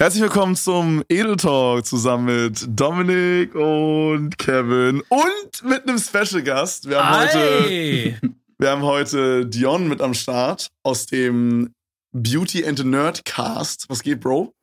[0.00, 6.88] Herzlich willkommen zum Edel Talk zusammen mit Dominik und Kevin und mit einem Special Gast.
[6.88, 8.18] Wir haben heute,
[8.56, 11.74] wir haben heute Dion mit am Start aus dem
[12.12, 13.90] Beauty and the Nerd Cast.
[13.90, 14.54] Was geht, Bro?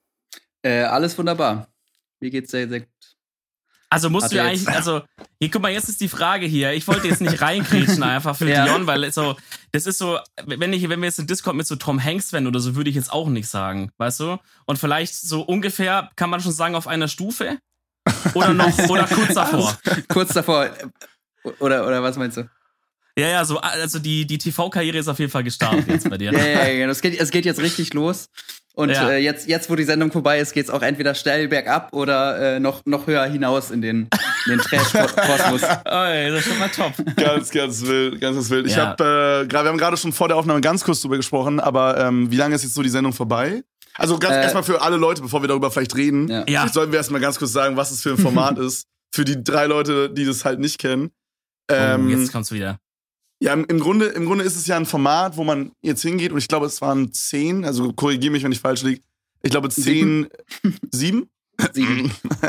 [0.64, 1.68] Äh, alles wunderbar.
[2.20, 2.88] Mir geht's sehr, sehr.
[3.90, 5.02] Also musst du eigentlich, also,
[5.40, 6.74] hier, guck mal, jetzt ist die Frage hier.
[6.74, 8.66] Ich wollte jetzt nicht reinkriegen einfach für ja.
[8.66, 9.38] Dion, weil so,
[9.72, 12.48] das ist so, wenn ich, wenn wir jetzt in Discord mit so Tom Hanks wären
[12.48, 14.38] oder so, würde ich jetzt auch nicht sagen, weißt du?
[14.66, 17.60] Und vielleicht so ungefähr, kann man schon sagen, auf einer Stufe?
[18.34, 19.78] Oder noch, oder kurz davor?
[20.10, 20.70] kurz davor.
[21.60, 22.50] Oder, oder was meinst du?
[23.18, 26.32] Ja, ja, so, also die, die TV-Karriere ist auf jeden Fall gestartet jetzt bei dir.
[26.34, 28.30] ja, ja, ja, es geht, es geht jetzt richtig los.
[28.78, 29.10] Und ja.
[29.10, 32.60] äh, jetzt, jetzt, wo die Sendung vorbei ist, geht's auch entweder steil bergab oder äh,
[32.60, 34.08] noch, noch höher hinaus in den,
[34.46, 35.64] in den Trash-Kosmos.
[35.86, 36.94] oh, ey, das ist schon mal top.
[37.16, 38.68] Ganz, ganz wild, ganz, ganz wild.
[38.68, 38.90] Ich ja.
[38.90, 41.98] hab, äh, grad, wir haben gerade schon vor der Aufnahme ganz kurz drüber gesprochen, aber
[41.98, 43.64] ähm, wie lange ist jetzt so die Sendung vorbei?
[43.96, 46.46] Also ganz äh, erstmal für alle Leute, bevor wir darüber vielleicht reden, ja.
[46.48, 46.68] ja.
[46.68, 48.86] sollten wir erstmal ganz kurz sagen, was es für ein Format ist.
[49.12, 51.10] Für die drei Leute, die das halt nicht kennen.
[51.72, 52.78] Oh, ähm, oh, jetzt kommt's wieder.
[53.40, 56.40] Ja, im Grunde, im Grunde ist es ja ein Format, wo man jetzt hingeht und
[56.40, 59.02] ich glaube, es waren zehn, also korrigiere mich, wenn ich falsch liege.
[59.44, 60.28] Ich glaube, zehn,
[60.92, 61.30] sieben?
[61.74, 62.12] Sieben.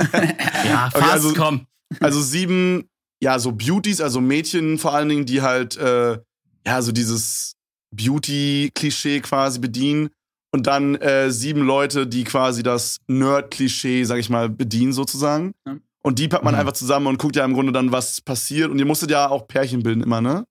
[0.64, 1.66] ja, fast, okay, also, komm.
[2.00, 2.89] Also sieben,
[3.22, 6.19] ja, so Beauties, also Mädchen vor allen Dingen, die halt, äh,
[6.66, 7.55] ja, so dieses
[7.91, 10.11] Beauty-Klischee quasi bedienen.
[10.50, 15.53] Und dann äh, sieben Leute, die quasi das Nerd-Klischee, sag ich mal, bedienen sozusagen.
[15.66, 15.77] Ja.
[16.03, 16.61] Und die packt man mhm.
[16.61, 18.70] einfach zusammen und guckt ja im Grunde dann, was passiert.
[18.70, 20.44] Und ihr musstet ja auch Pärchen bilden immer, ne?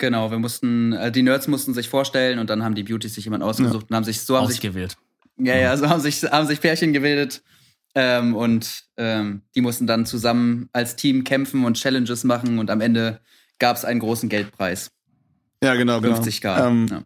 [0.00, 3.24] Genau, wir mussten, äh, die Nerds mussten sich vorstellen und dann haben die Beauties sich
[3.24, 3.86] jemand ausgesucht ja.
[3.90, 4.96] und haben sich so haben ausgewählt.
[5.36, 7.42] Sich, ja, ja, so haben sich, haben sich Pärchen gebildet
[7.94, 12.80] ähm, und ähm, die mussten dann zusammen als Team kämpfen und Challenges machen und am
[12.80, 13.20] Ende
[13.58, 14.90] gab es einen großen Geldpreis.
[15.62, 16.54] Ja, genau, 50 genau.
[16.54, 16.66] K.
[16.66, 17.02] Ähm, ja.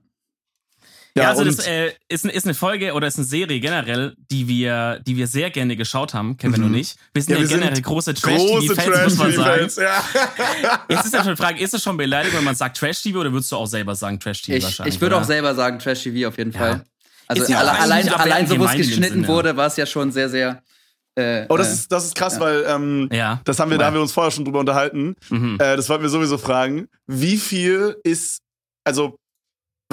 [1.17, 5.01] Ja, also das äh, ist, ist eine Folge oder ist eine Serie generell, die wir,
[5.07, 6.67] die wir sehr gerne geschaut haben, Kevin mhm.
[6.67, 6.97] und ich.
[7.13, 9.71] Wir sind ja, wir ja generell sind große Trash-TV-Fans, muss man sagen.
[9.77, 10.81] Ja.
[10.89, 13.33] Jetzt ist ja schon die Frage, ist es schon beleidigt, wenn man sagt Trash-TV oder
[13.33, 14.97] würdest du auch selber sagen Trash-TV ich, wahrscheinlich?
[14.97, 16.85] Ich würde auch selber sagen Trash-TV auf jeden Fall.
[17.29, 20.11] Also ja alle, allein, allein so, wo es geschnitten Sinn, wurde, war es ja schon
[20.11, 20.63] sehr, sehr
[21.17, 22.41] äh, oh, das äh, ist, das ist krass, ja.
[22.41, 23.41] weil ähm, ja.
[23.45, 25.15] das haben wir, da haben wir uns vorher schon drüber unterhalten.
[25.31, 25.59] Mhm.
[25.61, 26.89] Äh, das wollten wir sowieso fragen.
[27.07, 28.43] Wie viel ist,
[28.83, 29.17] also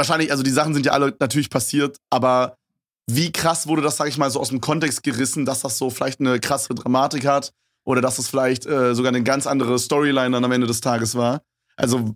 [0.02, 2.58] wahrscheinlich, also die Sachen sind ja alle natürlich passiert, aber
[3.08, 5.90] wie krass wurde das, sag ich mal, so aus dem Kontext gerissen, dass das so
[5.90, 7.54] vielleicht eine krasse Dramatik hat
[7.84, 11.16] oder dass es vielleicht äh, sogar eine ganz andere Storyline dann am Ende des Tages
[11.16, 11.42] war?
[11.76, 12.16] Also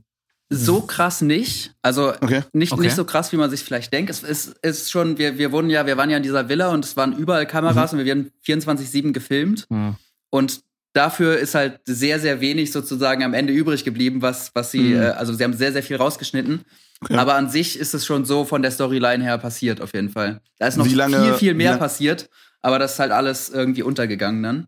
[0.50, 1.74] so krass nicht.
[1.82, 2.44] Also okay.
[2.54, 2.82] Nicht, okay.
[2.82, 4.10] nicht so krass, wie man sich vielleicht denkt.
[4.10, 6.86] Es ist, ist schon, wir, wir wurden ja, wir waren ja in dieser Villa und
[6.86, 8.00] es waren überall Kameras mhm.
[8.00, 9.66] und wir werden 24-7 gefilmt.
[9.70, 9.96] Mhm.
[10.30, 10.62] Und
[10.94, 15.02] dafür ist halt sehr, sehr wenig sozusagen am Ende übrig geblieben, was, was sie, mhm.
[15.02, 16.62] äh, also sie haben sehr, sehr viel rausgeschnitten.
[17.02, 17.16] Okay.
[17.16, 20.42] Aber an sich ist es schon so von der Storyline her passiert, auf jeden Fall.
[20.58, 22.30] Da ist noch lange, viel, viel mehr passiert,
[22.62, 24.68] aber das ist halt alles irgendwie untergegangen dann.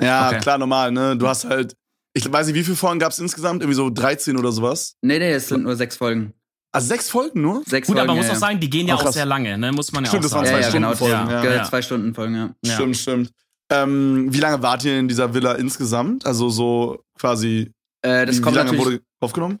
[0.00, 0.38] Ja, okay.
[0.40, 1.16] klar, normal, ne?
[1.16, 1.74] Du hast halt,
[2.14, 3.62] ich weiß nicht, wie viele Folgen gab es insgesamt?
[3.62, 4.96] Irgendwie so 13 oder sowas?
[5.02, 6.34] Nee, nee, es sind nur sechs Folgen.
[6.72, 7.62] Also sechs Folgen nur?
[7.64, 9.56] Sechs Gut, Folgen, aber man muss auch sagen, die gehen ja oh, auch sehr lange,
[9.56, 9.72] ne?
[9.72, 10.44] Muss man ja stimmt, auch sagen.
[10.44, 11.30] das waren zwei ja, Stunden genau, Folgen.
[11.30, 11.64] Ja, ja.
[11.64, 12.74] Zwei Stunden Folgen, ja.
[12.74, 13.32] Stimmt, stimmt.
[13.70, 16.26] Ähm, wie lange wart ihr in dieser Villa insgesamt?
[16.26, 17.72] Also so quasi.
[18.02, 19.58] Äh, das wie, kommt wie lange wurde aufgenommen?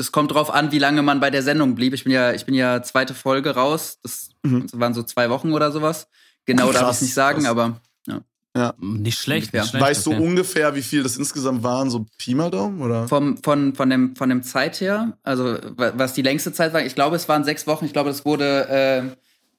[0.00, 1.92] Das kommt drauf an, wie lange man bei der Sendung blieb.
[1.92, 3.98] Ich bin ja, ich bin ja zweite Folge raus.
[4.02, 4.64] Das mhm.
[4.72, 6.08] waren so zwei Wochen oder sowas.
[6.46, 7.50] Genau Krass, darf ich nicht sagen, krass.
[7.50, 8.22] aber ja.
[8.56, 8.72] Ja.
[8.80, 9.84] Nicht schlecht, nicht schlecht.
[9.84, 10.22] Weißt du okay.
[10.22, 11.90] ungefähr, wie viel das insgesamt waren?
[11.90, 12.80] So Pi mal Daumen?
[12.80, 13.08] Oder?
[13.08, 16.94] Vom, von, von, dem, von dem Zeit her, also was die längste Zeit war, ich
[16.94, 17.84] glaube, es waren sechs Wochen.
[17.84, 19.02] Ich glaube, das wurde äh,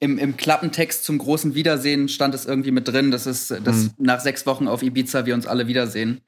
[0.04, 3.90] im, im Klappentext zum großen Wiedersehen stand es irgendwie mit drin, dass es dass hm.
[3.98, 6.20] nach sechs Wochen auf Ibiza wir uns alle wiedersehen.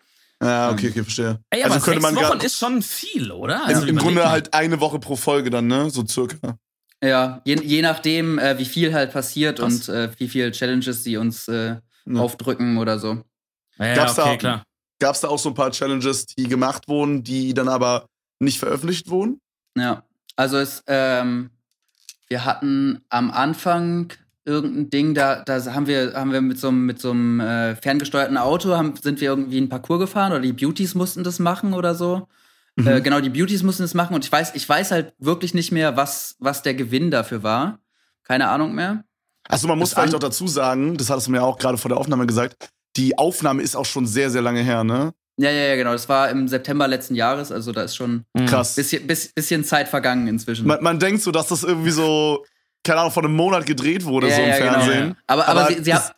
[0.45, 1.41] Ja, okay, okay, verstehe.
[1.49, 3.65] Ey, aber also könnte sechs man Wochen ist schon viel, oder?
[3.65, 5.89] Also Im Grunde halt eine Woche pro Folge dann, ne?
[5.89, 6.59] So circa.
[7.03, 9.89] Ja, je, je nachdem, äh, wie viel halt passiert Krass.
[9.89, 12.21] und äh, wie viele Challenges sie uns äh, ja.
[12.21, 13.23] aufdrücken oder so.
[13.79, 14.63] Ja, gab's, okay, da, klar.
[15.01, 18.07] gab's da auch so ein paar Challenges, die gemacht wurden, die dann aber
[18.39, 19.41] nicht veröffentlicht wurden?
[19.77, 20.05] Ja,
[20.37, 21.51] also es, ähm,
[22.29, 24.13] wir hatten am Anfang
[24.45, 27.77] irgendein Ding, da, da haben wir, haben wir mit so einem, mit so einem äh,
[27.77, 31.75] ferngesteuerten Auto, haben, sind wir irgendwie einen Parcours gefahren oder die Beauties mussten das machen
[31.75, 32.29] oder so.
[32.77, 32.87] Mhm.
[32.87, 35.73] Äh, genau, die Beauties mussten das machen und ich weiß, ich weiß halt wirklich nicht
[35.73, 37.79] mehr, was, was der Gewinn dafür war.
[38.23, 39.05] Keine Ahnung mehr.
[39.49, 41.91] Also man muss das vielleicht auch dazu sagen, das hattest du mir auch gerade vor
[41.91, 45.13] der Aufnahme gesagt, die Aufnahme ist auch schon sehr, sehr lange her, ne?
[45.37, 45.93] Ja, ja, ja, genau.
[45.93, 48.77] Das war im September letzten Jahres, also da ist schon Krass.
[48.77, 50.67] Bisschen, bisschen Zeit vergangen inzwischen.
[50.67, 52.45] Man, man denkt so, dass das irgendwie so
[52.85, 54.73] keine Ahnung, vor einem Monat gedreht wurde, ja, so im ja, genau.
[54.73, 55.03] Fernsehen.
[55.03, 55.17] Genau.
[55.27, 56.15] Aber, aber, aber sie, sie haben.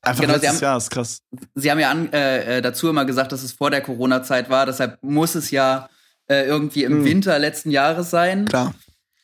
[0.00, 1.22] Einfach genau, letztes haben, Jahr, ist krass.
[1.54, 4.64] Sie haben ja an, äh, äh, dazu immer gesagt, dass es vor der Corona-Zeit war,
[4.64, 5.88] deshalb muss es ja
[6.28, 7.04] äh, irgendwie im hm.
[7.04, 8.44] Winter letzten Jahres sein.
[8.44, 8.74] Klar.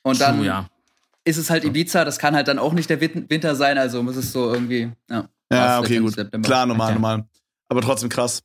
[0.02, 0.69] Und dann, True, ja.
[1.22, 4.16] ist es halt Ibiza, das kann halt dann auch nicht der Winter sein, also muss
[4.16, 5.28] es so irgendwie, ja.
[5.52, 6.14] Ja, okay, gut.
[6.14, 6.46] September.
[6.46, 6.94] Klar, normal, okay.
[6.94, 7.25] normal.
[7.69, 8.42] Aber trotzdem krass.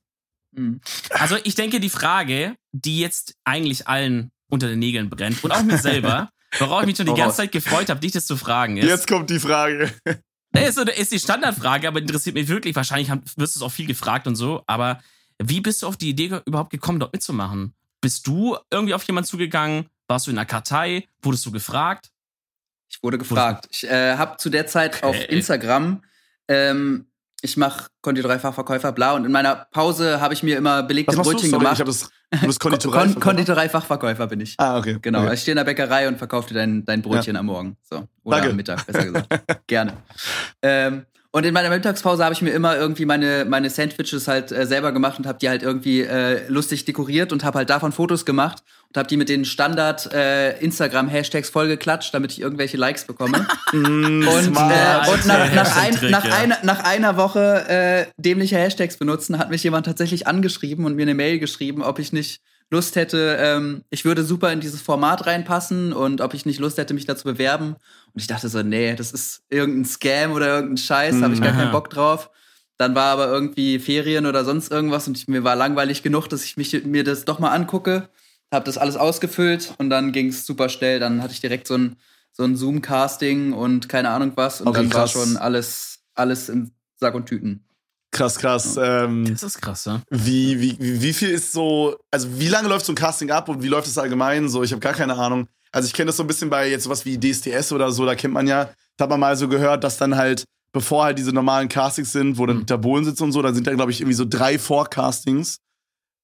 [0.52, 0.82] Mhm.
[1.10, 5.64] Also ich denke, die Frage, die jetzt eigentlich allen unter den Nägeln brennt und auch
[5.64, 8.78] mir selber, worauf ich mich schon die ganze Zeit gefreut habe, dich das zu fragen
[8.78, 8.88] ist.
[8.88, 9.94] Jetzt kommt die Frage.
[10.52, 12.76] Das ist, ist die Standardfrage, aber interessiert mich wirklich.
[12.76, 14.64] Wahrscheinlich wirst du es auch viel gefragt und so.
[14.66, 15.00] Aber
[15.38, 17.76] wie bist du auf die Idee überhaupt gekommen, dort mitzumachen?
[18.02, 19.88] Bist du irgendwie auf jemanden zugegangen?
[20.08, 21.08] Warst du in einer Kartei?
[21.22, 22.12] Wurdest du gefragt?
[22.90, 23.68] Ich wurde gefragt.
[23.72, 26.04] Ich äh, habe zu der Zeit auf Instagram
[26.48, 27.06] ähm,
[27.42, 29.14] ich mache Konditorei-Fachverkäufer, bla.
[29.14, 31.74] Und in meiner Pause habe ich mir immer belegte Brötchen gemacht.
[31.74, 34.56] Ich habe das, du bist Konditorei Konditorei-Fachverkäufer bin ich.
[34.58, 34.98] Ah, okay.
[35.02, 35.24] Genau.
[35.24, 35.34] Okay.
[35.34, 37.40] Ich stehe in der Bäckerei und verkaufe dir dein, dein Brötchen ja.
[37.40, 37.78] am Morgen.
[37.82, 38.08] So.
[38.24, 38.50] Oder Danke.
[38.52, 39.28] am Mittag, besser gesagt.
[39.68, 39.94] Gerne.
[40.62, 44.66] Ähm, und in meiner Mittagspause habe ich mir immer irgendwie meine, meine Sandwiches halt äh,
[44.66, 48.26] selber gemacht und habe die halt irgendwie äh, lustig dekoriert und habe halt davon Fotos
[48.26, 53.06] gemacht und habe die mit den Standard äh, Instagram Hashtags vollgeklatscht, damit ich irgendwelche Likes
[53.06, 53.48] bekomme.
[53.72, 56.36] Mm, und, äh, und nach, nach, ein, nach, ja.
[56.38, 61.04] einer, nach einer Woche äh, dämliche Hashtags benutzen, hat mich jemand tatsächlich angeschrieben und mir
[61.04, 65.26] eine Mail geschrieben, ob ich nicht Lust hätte, ähm, ich würde super in dieses Format
[65.26, 67.76] reinpassen und ob ich nicht Lust hätte, mich da zu bewerben.
[68.14, 71.42] Und ich dachte so, nee, das ist irgendein Scam oder irgendein Scheiß, da habe ich
[71.42, 72.30] gar keinen Bock drauf.
[72.78, 76.46] Dann war aber irgendwie Ferien oder sonst irgendwas und ich, mir war langweilig genug, dass
[76.46, 78.08] ich mich, mir das doch mal angucke.
[78.52, 81.00] Habe das alles ausgefüllt und dann ging es super schnell.
[81.00, 81.98] Dann hatte ich direkt so ein,
[82.32, 84.62] so ein Zoom-Casting und keine Ahnung was.
[84.62, 85.16] Und okay, dann krass.
[85.16, 87.66] war schon alles, alles in Sack und Tüten.
[88.12, 88.78] Krass, krass.
[88.82, 90.02] Ähm, das ist krass, ja.
[90.10, 93.62] Wie, wie, wie viel ist so, also wie lange läuft so ein Casting ab und
[93.62, 94.50] wie läuft es allgemein?
[94.50, 95.48] So, ich habe gar keine Ahnung.
[95.72, 98.16] Also ich kenne das so ein bisschen bei jetzt sowas wie DSDS oder so, da
[98.16, 101.32] kennt man ja, da hat man mal so gehört, dass dann halt, bevor halt diese
[101.32, 102.66] normalen Castings sind, wo dann mhm.
[102.66, 105.60] der Bohlen sitzt und so, dann sind da, glaube ich, irgendwie so drei Vorcastings,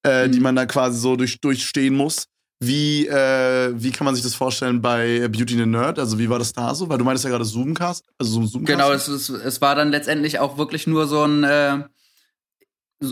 [0.04, 0.32] äh, mhm.
[0.32, 2.26] die man da quasi so durch, durchstehen muss.
[2.58, 5.98] Wie, äh, wie kann man sich das vorstellen bei Beauty and the Nerd?
[5.98, 6.88] Also wie war das da so?
[6.88, 8.78] Weil du meintest ja gerade Zoomcast, also so ein Zoomcast.
[8.78, 11.80] Genau, es, es, es war dann letztendlich auch wirklich nur so ein, äh,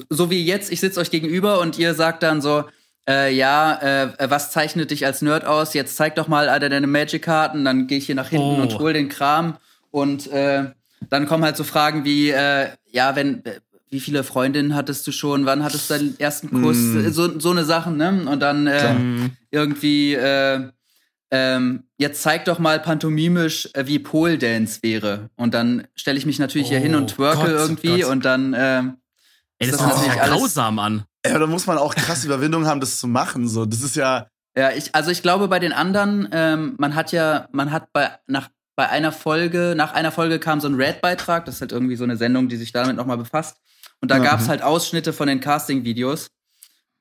[0.09, 2.65] so wie jetzt, ich sitze euch gegenüber und ihr sagt dann so,
[3.07, 5.75] äh, ja, äh, was zeichnet dich als Nerd aus?
[5.75, 8.63] Jetzt zeig doch mal alle deine Magic-Karten, dann gehe ich hier nach hinten oh.
[8.63, 9.59] und hol den Kram
[9.91, 10.71] und äh,
[11.11, 13.43] dann kommen halt so Fragen wie, äh, ja, wenn,
[13.95, 17.11] wie viele Freundinnen hattest du schon, wann hattest du deinen ersten Kuss, mm.
[17.11, 18.27] so, so eine Sachen, ne?
[18.29, 20.69] Und dann äh, irgendwie, äh,
[21.31, 25.31] ähm, jetzt zeig doch mal pantomimisch, äh, wie Pole Dance wäre.
[25.37, 28.11] Und dann stelle ich mich natürlich oh, hier hin und oh twerke Gott, irgendwie Gott.
[28.11, 28.83] und dann äh,
[29.59, 31.05] Ey, das, das hört sich ja grausam an.
[31.25, 33.47] Ja, da muss man auch krass Überwindung haben, das zu machen.
[33.47, 34.27] So, das ist ja.
[34.57, 38.11] Ja, ich, also ich glaube, bei den anderen, ähm, man hat ja, man hat bei,
[38.27, 41.97] nach, bei einer Folge, nach einer Folge kam so ein Red-Beitrag, das ist halt irgendwie
[41.97, 43.57] so eine Sendung, die sich damit nochmal befasst.
[44.01, 44.23] Und da mhm.
[44.25, 46.29] gab es halt Ausschnitte von den Casting-Videos.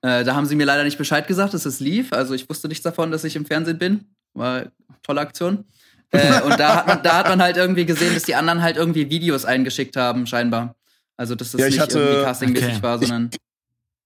[0.02, 2.12] Äh, da haben sie mir leider nicht Bescheid gesagt, dass es lief.
[2.14, 4.16] Also ich wusste nichts davon, dass ich im Fernsehen bin.
[4.34, 4.66] War
[5.02, 5.66] tolle Aktion.
[6.12, 8.78] äh, und da hat, man, da hat man halt irgendwie gesehen, dass die anderen halt
[8.78, 10.76] irgendwie Videos eingeschickt haben, scheinbar.
[11.18, 12.84] Also dass das ja, nicht hatte, irgendwie castingmäßig okay.
[12.84, 13.30] war, sondern.
[13.32, 13.40] Ich,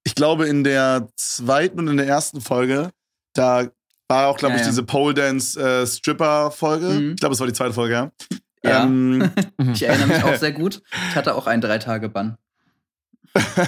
[0.05, 2.91] ich, glaube, in der zweiten und in der ersten Folge,
[3.33, 3.67] da
[4.07, 4.69] war auch, glaube ja, ich, ja.
[4.69, 6.87] diese Pole Dance äh, Stripper-Folge.
[6.87, 7.11] Mhm.
[7.11, 8.11] Ich glaube, es war die zweite Folge, ja.
[8.63, 8.83] Ja.
[8.83, 9.31] Ähm,
[9.73, 10.81] ich erinnere mich auch sehr gut.
[11.09, 11.79] Ich hatte auch einen drei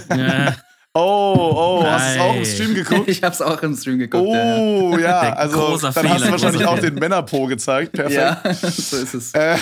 [0.07, 0.55] Bann.
[0.95, 1.91] Oh, oh, Nein.
[1.91, 3.07] hast du es auch im Stream geguckt?
[3.07, 4.27] Ich hab's auch im Stream geguckt.
[4.27, 5.33] Oh, ja, ja.
[5.33, 6.09] also dann Fehler.
[6.09, 7.93] hast du wahrscheinlich auch den Männerpo gezeigt.
[7.93, 8.15] Perfekt.
[8.15, 9.33] Ja, so ist es.
[9.33, 9.57] Äh,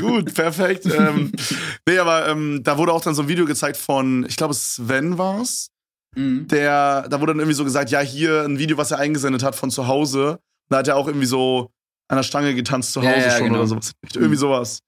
[0.00, 0.86] gut, perfekt.
[0.86, 1.30] ähm,
[1.86, 5.18] nee, aber ähm, da wurde auch dann so ein Video gezeigt von, ich glaube, Sven
[5.18, 5.68] war's.
[6.16, 6.48] Mhm.
[6.48, 9.54] Der, da wurde dann irgendwie so gesagt, ja, hier ein Video, was er eingesendet hat
[9.54, 10.38] von zu Hause.
[10.70, 11.70] Da hat er auch irgendwie so
[12.08, 13.58] an der Stange getanzt zu Hause ja, ja, schon genau.
[13.58, 13.92] oder sowas.
[14.14, 14.78] Irgendwie sowas.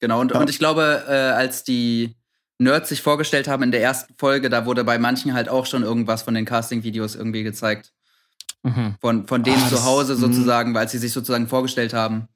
[0.00, 0.40] Genau, und, ja.
[0.40, 2.14] und ich glaube, äh, als die
[2.58, 5.82] Nerds sich vorgestellt haben in der ersten Folge, da wurde bei manchen halt auch schon
[5.82, 7.92] irgendwas von den Casting-Videos irgendwie gezeigt.
[8.64, 8.96] Mhm.
[9.00, 10.20] Von, von denen oh, zu Hause mhm.
[10.20, 12.28] sozusagen, weil sie sich sozusagen vorgestellt haben.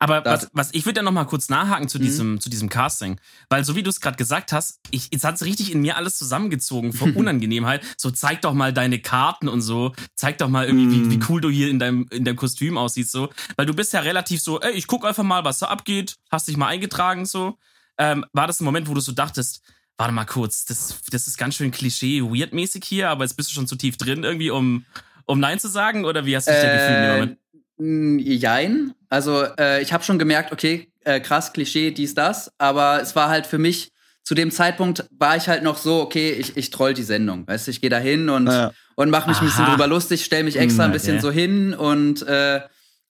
[0.00, 2.02] Aber was, was ich würde ja noch mal kurz nachhaken zu mhm.
[2.02, 3.20] diesem, zu diesem Casting.
[3.48, 5.96] Weil so wie du es gerade gesagt hast, ich, jetzt hat es richtig in mir
[5.96, 7.82] alles zusammengezogen vor Unangenehmheit.
[7.96, 9.92] So zeig doch mal deine Karten und so.
[10.14, 11.24] Zeig doch mal irgendwie, wie, wie mhm.
[11.28, 13.10] cool du hier in deinem, in deinem Kostüm aussiehst.
[13.10, 13.30] So.
[13.56, 16.16] Weil du bist ja relativ so, ey, ich guck einfach mal, was da abgeht.
[16.30, 17.58] Hast dich mal eingetragen so
[17.98, 19.62] ähm, war das ein Moment, wo du so dachtest,
[19.96, 23.66] warte mal kurz, das, das ist ganz schön Klischee-weird-mäßig hier, aber jetzt bist du schon
[23.66, 24.84] zu tief drin irgendwie, um,
[25.26, 26.04] um Nein zu sagen?
[26.04, 28.26] Oder wie hast du dich äh, da gefühlt in dem Moment?
[28.28, 28.94] Äh, jein.
[29.08, 32.52] Also äh, ich habe schon gemerkt, okay, äh, krass, Klischee, dies, das.
[32.58, 36.32] Aber es war halt für mich, zu dem Zeitpunkt war ich halt noch so, okay,
[36.32, 37.46] ich, ich troll die Sendung.
[37.48, 38.72] Weißt du, ich gehe da hin und, ja.
[38.94, 39.44] und mache mich Aha.
[39.44, 41.22] ein bisschen drüber lustig, stell mich extra ein bisschen okay.
[41.22, 42.60] so hin und, äh,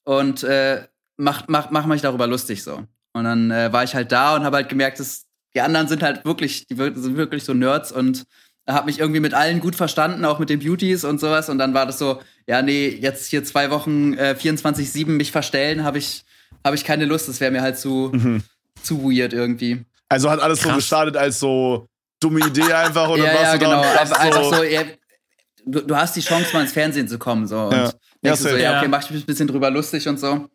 [0.05, 2.85] und äh, mach, mach, mach mich darüber lustig so.
[3.19, 6.03] Und dann äh, war ich halt da und habe halt gemerkt, dass die anderen sind
[6.03, 8.25] halt wirklich, die sind wirklich so Nerds und
[8.67, 11.49] habe mich irgendwie mit allen gut verstanden, auch mit den Beauties und sowas.
[11.49, 15.83] Und dann war das so, ja, nee, jetzt hier zwei Wochen äh, 24-7 mich verstellen,
[15.83, 16.23] habe ich,
[16.63, 17.27] habe ich keine Lust.
[17.27, 18.43] Das wäre mir halt zu, mhm.
[18.83, 19.83] zu weird irgendwie.
[20.07, 20.71] Also hat alles Krass.
[20.71, 21.87] so gestartet als so
[22.19, 23.41] dumme Idee einfach oder ja, was?
[23.41, 23.81] Ja, genau.
[23.81, 24.83] Einfach, einfach so, ja,
[25.65, 27.47] du, du, hast die Chance, mal ins Fernsehen zu kommen.
[27.47, 27.83] So, und ja.
[27.83, 30.47] denkst ja, du so, ja, okay, mach ich mich ein bisschen drüber lustig und so.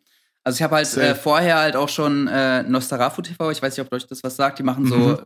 [0.45, 3.85] Also ich habe halt äh, vorher halt auch schon äh, Nostarafu TV, ich weiß nicht,
[3.85, 5.17] ob euch das was sagt, die machen so mhm.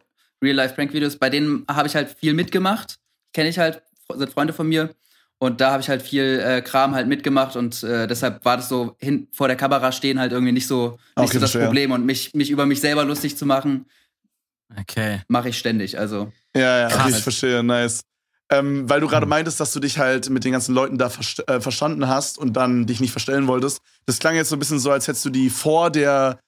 [0.41, 1.17] Real-Life-Prank-Videos.
[1.17, 2.99] Bei denen habe ich halt viel mitgemacht.
[3.33, 3.81] Kenne ich halt,
[4.15, 4.95] sind Freunde von mir.
[5.37, 8.67] Und da habe ich halt viel äh, Kram halt mitgemacht und äh, deshalb war das
[8.67, 11.65] so hin vor der Kamera stehen halt irgendwie nicht so, nicht okay, so das schwer.
[11.65, 11.91] Problem.
[11.91, 13.85] Und mich, mich über mich selber lustig zu machen,
[14.77, 15.21] okay.
[15.29, 15.97] mache ich ständig.
[15.97, 16.31] Also.
[16.53, 18.01] Ja, ja, okay, ich verstehe, nice.
[18.51, 19.31] Ähm, weil du gerade mhm.
[19.31, 22.53] meintest, dass du dich halt mit den ganzen Leuten da ver äh, verstanden hast und
[22.53, 23.79] dann dich nicht verstellen wolltest.
[24.07, 26.39] Das klang jetzt so ein bisschen so, als hättest du die vor der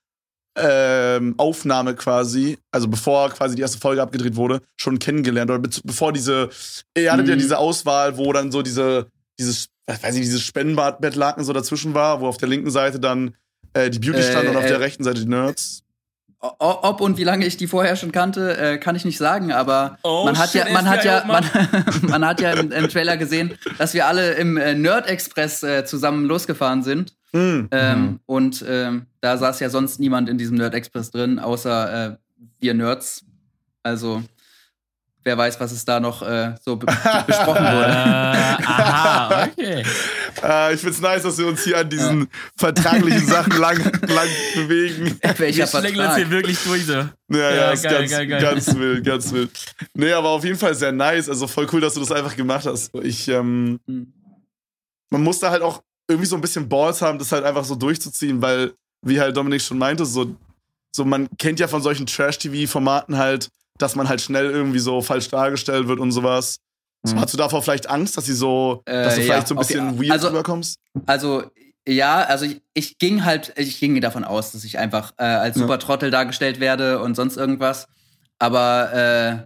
[0.58, 5.52] ähm, Aufnahme quasi, also bevor quasi die erste Folge abgedreht wurde, schon kennengelernt.
[5.52, 6.50] Oder be bevor diese,
[6.98, 7.32] ihr hattet mhm.
[7.32, 9.08] ja diese Auswahl, wo dann so diese,
[9.40, 13.36] dieses, weiß ich, dieses Spendenbettlaken so dazwischen war, wo auf der linken Seite dann
[13.74, 15.84] äh, die Beauty stand äh, und auf äh, der rechten Seite die Nerds.
[16.42, 20.00] Ob und wie lange ich die vorher schon kannte, äh, kann ich nicht sagen, aber
[20.02, 21.46] oh, man hat ja, man hat ja, man,
[22.02, 25.86] man, hat ja im, im, Trailer gesehen, dass wir alle im äh, Nerd Express äh,
[25.86, 27.14] zusammen losgefahren sind.
[27.32, 27.70] Mhm.
[27.72, 28.20] Ähm, mhm.
[28.26, 32.16] Und ähm, da saß ja sonst niemand in diesem Nerd Express drin, außer äh,
[32.60, 33.24] wir Nerds.
[33.84, 34.24] Also
[35.24, 36.88] wer weiß, was es da noch äh, so be
[37.28, 37.86] besprochen wurde.
[37.86, 39.84] Äh, aha, okay.
[40.44, 42.28] Äh, ich find's nice, dass wir uns hier an diesen ja.
[42.58, 45.20] vertraglichen Sachen lang, lang bewegen.
[45.38, 46.94] Welcher wir schlägen uns hier wirklich durch so.
[46.94, 48.42] Ja, ja, ja ist geil, ganz, geil, geil.
[48.42, 49.52] ganz wild, ganz wild.
[49.94, 51.30] Nee, aber auf jeden Fall sehr nice.
[51.30, 52.92] Also voll cool, dass du das einfach gemacht hast.
[53.04, 54.14] Ich, ähm, hm.
[55.10, 57.76] man muss da halt auch irgendwie so ein bisschen Balls haben, das halt einfach so
[57.76, 58.74] durchzuziehen, weil,
[59.06, 60.36] wie halt Dominik schon meinte, so,
[60.96, 65.30] so man kennt ja von solchen Trash-TV-Formaten halt, dass man halt schnell irgendwie so falsch
[65.30, 66.58] dargestellt wird und sowas.
[67.04, 67.20] Mhm.
[67.20, 69.90] hast du davor vielleicht Angst, dass sie so, äh, dass du vielleicht so ein bisschen
[69.90, 70.02] okay.
[70.02, 70.80] weird also, rüberkommst?
[71.06, 71.44] Also,
[71.88, 75.58] ja, also ich, ich, ging halt, ich ging davon aus, dass ich einfach äh, als
[75.58, 77.88] super Trottel dargestellt werde und sonst irgendwas.
[78.38, 79.46] Aber äh,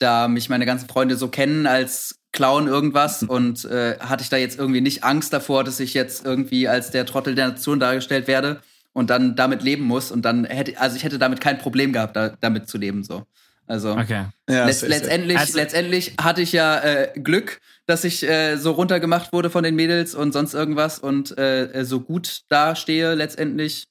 [0.00, 4.36] da mich meine ganzen Freunde so kennen als Clown irgendwas und äh, hatte ich da
[4.36, 8.26] jetzt irgendwie nicht Angst davor, dass ich jetzt irgendwie als der Trottel der Nation dargestellt
[8.26, 8.60] werde
[8.92, 12.16] und dann damit leben muss und dann hätte, also ich hätte damit kein Problem gehabt,
[12.16, 13.26] da, damit zu leben so.
[13.70, 14.24] Also okay.
[14.48, 19.32] ja, letzt, letztendlich, also, letztendlich hatte ich ja äh, Glück, dass ich äh, so runtergemacht
[19.32, 23.86] wurde von den Mädels und sonst irgendwas und äh, so gut dastehe letztendlich.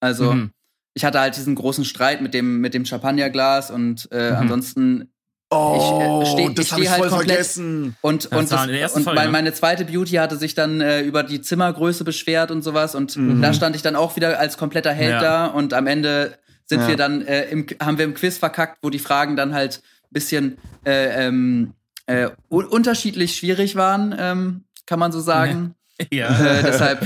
[0.00, 0.50] Also mhm.
[0.94, 4.36] ich hatte halt diesen großen Streit mit dem mit dem Champagnerglas und äh, mhm.
[4.36, 5.12] ansonsten
[5.50, 7.30] Oh, ich, äh, steh, das habe ich halt voll komplett.
[7.30, 7.96] vergessen.
[8.02, 12.04] Und, und, das, und Folge, meine zweite Beauty hatte sich dann äh, über die Zimmergröße
[12.04, 12.94] beschwert und sowas.
[12.94, 13.40] Und mhm.
[13.40, 15.20] da stand ich dann auch wieder als kompletter Held ja.
[15.22, 15.46] da.
[15.46, 16.36] Und am Ende
[16.68, 16.88] sind ja.
[16.88, 20.12] wir dann, äh, im, haben wir im Quiz verkackt, wo die Fragen dann halt ein
[20.12, 21.74] bisschen äh, ähm,
[22.06, 25.74] äh, unterschiedlich schwierig waren, ähm, kann man so sagen.
[26.12, 26.28] Ja.
[26.28, 27.04] Äh, deshalb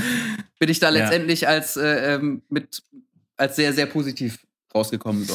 [0.59, 1.49] bin ich da letztendlich ja.
[1.49, 2.83] als, äh, ähm, mit,
[3.37, 4.37] als sehr, sehr positiv
[4.75, 5.25] rausgekommen.
[5.25, 5.33] So.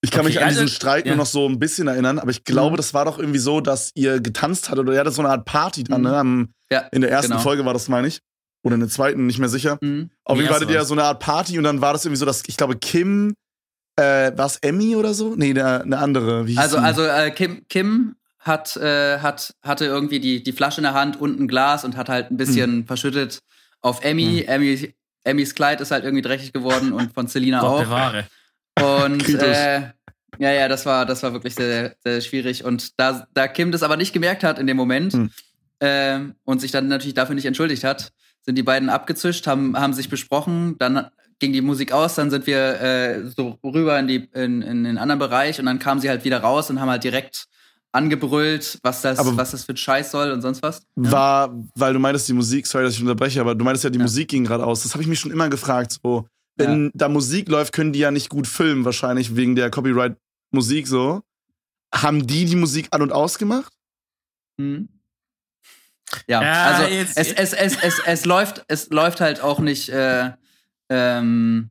[0.00, 1.10] Ich kann okay, mich an diesen also, Streit ja.
[1.10, 2.76] nur noch so ein bisschen erinnern, aber ich glaube, mhm.
[2.78, 5.44] das war doch irgendwie so, dass ihr getanzt hattet oder ihr hattet so eine Art
[5.44, 6.24] Party dann, ne?
[6.24, 6.40] mhm.
[6.40, 6.48] ne?
[6.70, 7.42] ja, in der ersten genau.
[7.42, 8.20] Folge war das, meine ich.
[8.62, 9.78] Oder in der zweiten, nicht mehr sicher.
[9.80, 10.10] Mhm.
[10.24, 12.24] Auf jeden Fall hattet ihr so eine Art Party und dann war das irgendwie so,
[12.24, 13.34] dass ich glaube, Kim,
[13.96, 15.34] äh, war es Emmy oder so?
[15.36, 16.46] Nee, eine, eine andere.
[16.46, 20.84] Wie also, also äh, Kim, Kim hat, äh, hat, hatte irgendwie die, die Flasche in
[20.84, 22.86] der Hand und ein Glas und hat halt ein bisschen mhm.
[22.86, 23.40] verschüttet
[23.80, 24.44] auf Emmy.
[24.46, 24.48] Mhm.
[24.48, 24.94] Emmy.
[25.24, 27.82] Emmys Kleid ist halt irgendwie dreckig geworden und von Selina auch.
[27.82, 28.26] Bewahre.
[28.80, 29.90] Und äh,
[30.38, 32.64] ja, ja, das war, das war wirklich sehr, sehr schwierig.
[32.64, 35.30] Und da, da Kim das aber nicht gemerkt hat in dem Moment hm.
[35.80, 38.12] äh, und sich dann natürlich dafür nicht entschuldigt hat,
[38.42, 42.46] sind die beiden abgezischt, haben, haben sich besprochen, dann ging die Musik aus, dann sind
[42.46, 46.08] wir äh, so rüber in, die, in, in den anderen Bereich und dann kamen sie
[46.08, 47.46] halt wieder raus und haben halt direkt
[47.92, 50.82] angebrüllt, was das, aber was das für ein Scheiß soll und sonst was.
[50.96, 53.98] War, weil du meintest die Musik, sorry, dass ich unterbreche, aber du meintest ja, die
[53.98, 54.04] ja.
[54.04, 54.82] Musik ging gerade aus.
[54.82, 55.98] Das habe ich mich schon immer gefragt.
[56.02, 56.90] So, wenn ja.
[56.94, 61.22] da Musik läuft, können die ja nicht gut filmen, wahrscheinlich wegen der Copyright-Musik so.
[61.94, 63.72] Haben die die Musik an- und ausgemacht?
[64.60, 64.88] Hm.
[66.28, 69.88] Ja, ja, also jetzt, es, es, es, es, es, läuft, es läuft halt auch nicht
[69.88, 70.32] äh,
[70.88, 71.70] ähm,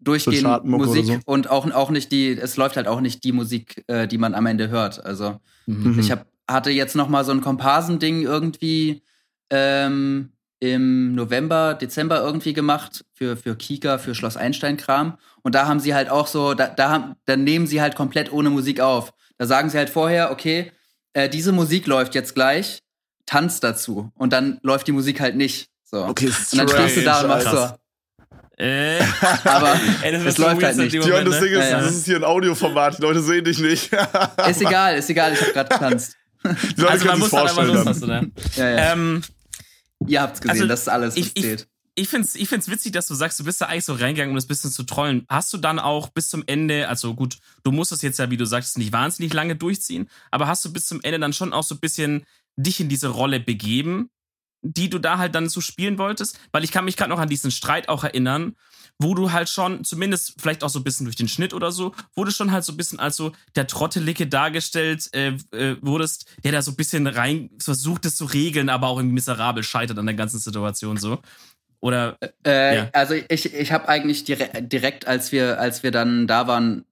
[0.00, 1.18] durchgehend Musik so.
[1.26, 4.34] und auch, auch nicht die, es läuft halt auch nicht die Musik, äh, die man
[4.34, 5.04] am Ende hört.
[5.04, 5.98] Also mhm.
[5.98, 9.02] ich hab, hatte jetzt noch mal so ein Komparsen-Ding irgendwie
[9.50, 15.18] ähm, im November, Dezember irgendwie gemacht für, für Kika, für Schloss Einstein-Kram.
[15.42, 18.32] Und da haben sie halt auch so, da, da, haben, da nehmen sie halt komplett
[18.32, 19.12] ohne Musik auf.
[19.36, 20.72] Da sagen sie halt vorher, okay,
[21.12, 22.82] äh, diese Musik läuft jetzt gleich,
[23.26, 24.10] tanz dazu.
[24.16, 25.70] Und dann läuft die Musik halt nicht.
[25.84, 26.04] So.
[26.04, 27.68] Okay, und dann stehst du da und machst so.
[28.58, 28.98] Äh.
[29.44, 30.94] Aber es läuft halt nicht.
[30.98, 31.80] Moment, das Ding ist, ja, ja.
[31.80, 33.92] das ist hier ein Audioformat, die Leute sehen dich nicht.
[34.48, 36.16] ist egal, ist egal, ich habe gerade getanzt.
[36.44, 38.30] Die Leute also man muss halt einfach Lust hast, ne?
[38.54, 38.92] Ja, ja.
[38.92, 39.22] Ähm,
[40.06, 41.68] Ihr habt's gesehen, also, das ist alles, was ich, zählt.
[41.96, 44.30] ich finde es ich find's witzig, dass du sagst, du bist da eigentlich so reingegangen,
[44.30, 45.26] um das bisschen zu trollen.
[45.28, 48.36] Hast du dann auch bis zum Ende, also gut, du musst es jetzt ja, wie
[48.36, 51.64] du sagst, nicht wahnsinnig lange durchziehen, aber hast du bis zum Ende dann schon auch
[51.64, 52.24] so ein bisschen
[52.56, 54.10] dich in diese Rolle begeben,
[54.62, 56.38] die du da halt dann so spielen wolltest?
[56.52, 58.56] Weil ich kann mich gerade noch an diesen Streit auch erinnern,
[58.98, 61.94] wo du halt schon, zumindest vielleicht auch so ein bisschen durch den Schnitt oder so,
[62.16, 66.52] wurde schon halt so ein bisschen als so der Trottelicke dargestellt äh, äh, wurdest, der
[66.52, 70.06] da so ein bisschen rein versucht, es zu regeln, aber auch irgendwie miserabel scheitert an
[70.06, 71.20] der ganzen Situation so.
[71.80, 72.90] Oder äh, ja.
[72.92, 76.84] also ich, ich habe eigentlich direkt, direkt, als wir, als wir dann da waren,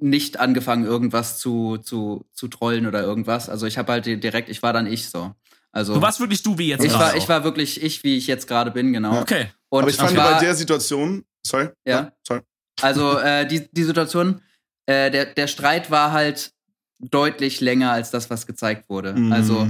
[0.00, 3.48] nicht angefangen, irgendwas zu, zu, zu trollen oder irgendwas.
[3.48, 5.34] Also ich habe halt direkt, ich war dann ich so.
[5.76, 8.26] Also, du warst wirklich du wie jetzt ich war, Ich war wirklich ich, wie ich
[8.26, 9.20] jetzt gerade bin, genau.
[9.20, 9.48] Okay.
[9.68, 11.68] Und Aber ich fand war, bei der Situation, sorry.
[11.86, 12.00] Ja.
[12.00, 12.40] ja sorry.
[12.80, 14.40] Also äh, die, die Situation,
[14.86, 16.52] äh, der, der Streit war halt
[16.98, 19.12] deutlich länger als das, was gezeigt wurde.
[19.12, 19.30] Mhm.
[19.30, 19.68] Also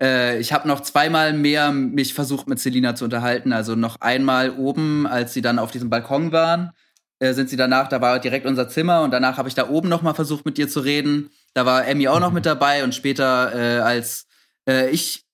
[0.00, 3.52] äh, ich habe noch zweimal mehr mich versucht mit Selina zu unterhalten.
[3.52, 6.70] Also noch einmal oben, als sie dann auf diesem Balkon waren,
[7.18, 9.88] äh, sind sie danach, da war direkt unser Zimmer und danach habe ich da oben
[9.88, 11.30] noch mal versucht mit ihr zu reden.
[11.52, 14.28] Da war Emmy auch noch mit dabei und später, äh, als
[14.68, 15.24] äh, ich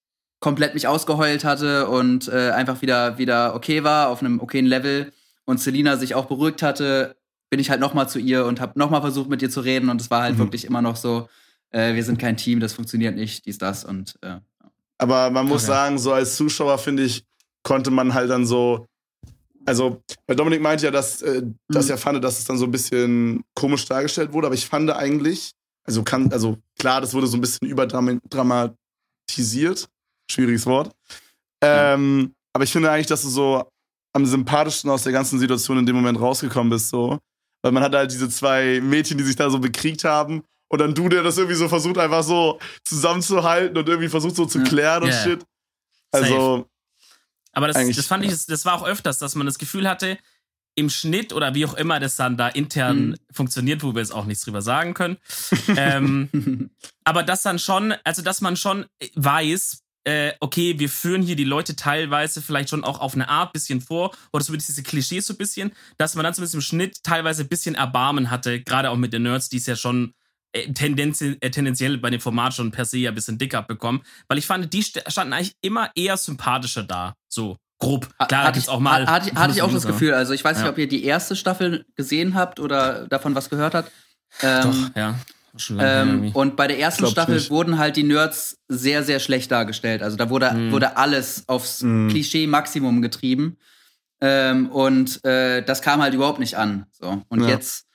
[0.40, 5.12] komplett mich ausgeheult hatte und äh, einfach wieder, wieder okay war, auf einem okayen Level
[5.44, 7.16] und Selina sich auch beruhigt hatte,
[7.50, 10.00] bin ich halt nochmal zu ihr und habe nochmal versucht, mit ihr zu reden und
[10.00, 10.40] es war halt mhm.
[10.40, 11.28] wirklich immer noch so,
[11.70, 14.36] äh, wir sind kein Team, das funktioniert nicht, dies, das und äh,
[14.98, 15.72] Aber man muss okay.
[15.72, 17.24] sagen, so als Zuschauer, finde ich,
[17.62, 18.86] konnte man halt dann so,
[19.66, 21.56] also, weil Dominik meinte ja, dass, äh, mhm.
[21.68, 24.90] dass er fand, dass es dann so ein bisschen komisch dargestellt wurde, aber ich fand
[24.90, 25.52] eigentlich,
[25.84, 29.88] also kann, also klar, das wurde so ein bisschen überdramatisiert,
[30.30, 30.94] Schwieriges Wort.
[31.62, 33.68] Ähm, aber ich finde eigentlich, dass du so
[34.12, 37.18] am sympathischsten aus der ganzen Situation in dem Moment rausgekommen bist, so.
[37.62, 40.44] Weil man hat halt diese zwei Mädchen, die sich da so bekriegt haben.
[40.70, 44.44] Und dann du, der das irgendwie so versucht, einfach so zusammenzuhalten und irgendwie versucht so
[44.44, 45.08] zu klären ja.
[45.08, 45.22] und yeah.
[45.22, 45.44] shit.
[46.12, 46.56] Also.
[46.56, 46.66] Safe.
[47.52, 50.18] Aber das, das fand ich, das war auch öfters, dass man das Gefühl hatte,
[50.78, 53.16] im Schnitt oder wie auch immer das dann da intern mhm.
[53.32, 55.16] funktioniert, wo wir jetzt auch nichts drüber sagen können.
[55.76, 56.70] ähm,
[57.04, 61.44] aber das dann schon, also dass man schon weiß, äh, okay, wir führen hier die
[61.44, 65.34] Leute teilweise vielleicht schon auch auf eine Art bisschen vor, oder so diese Klischees so
[65.34, 68.96] ein bisschen, dass man dann zumindest im Schnitt teilweise ein bisschen Erbarmen hatte, gerade auch
[68.96, 70.14] mit den Nerds, die es ja schon
[70.52, 74.00] äh, tendenziell, äh, tendenziell bei dem Format schon per se ja ein bisschen dicker bekommen,
[74.28, 78.08] weil ich fand, die standen eigentlich immer eher sympathischer da, so grob.
[78.28, 79.06] Klar, hatte ich auch mal.
[79.06, 80.14] Hatte, hatte ich auch das Gefühl.
[80.14, 83.74] Also ich weiß nicht, ob ihr die erste Staffel gesehen habt oder davon was gehört
[83.74, 83.92] habt.
[84.40, 85.18] Ähm, Doch, ja.
[85.78, 87.50] Ähm, und bei der ersten Staffel nicht.
[87.50, 90.02] wurden halt die Nerds sehr, sehr schlecht dargestellt.
[90.02, 90.72] Also da wurde, mm.
[90.72, 92.08] wurde alles aufs mm.
[92.08, 93.56] Klischee-Maximum getrieben.
[94.20, 96.86] Ähm, und äh, das kam halt überhaupt nicht an.
[96.92, 97.22] So.
[97.28, 97.48] Und ja.
[97.48, 97.86] jetzt,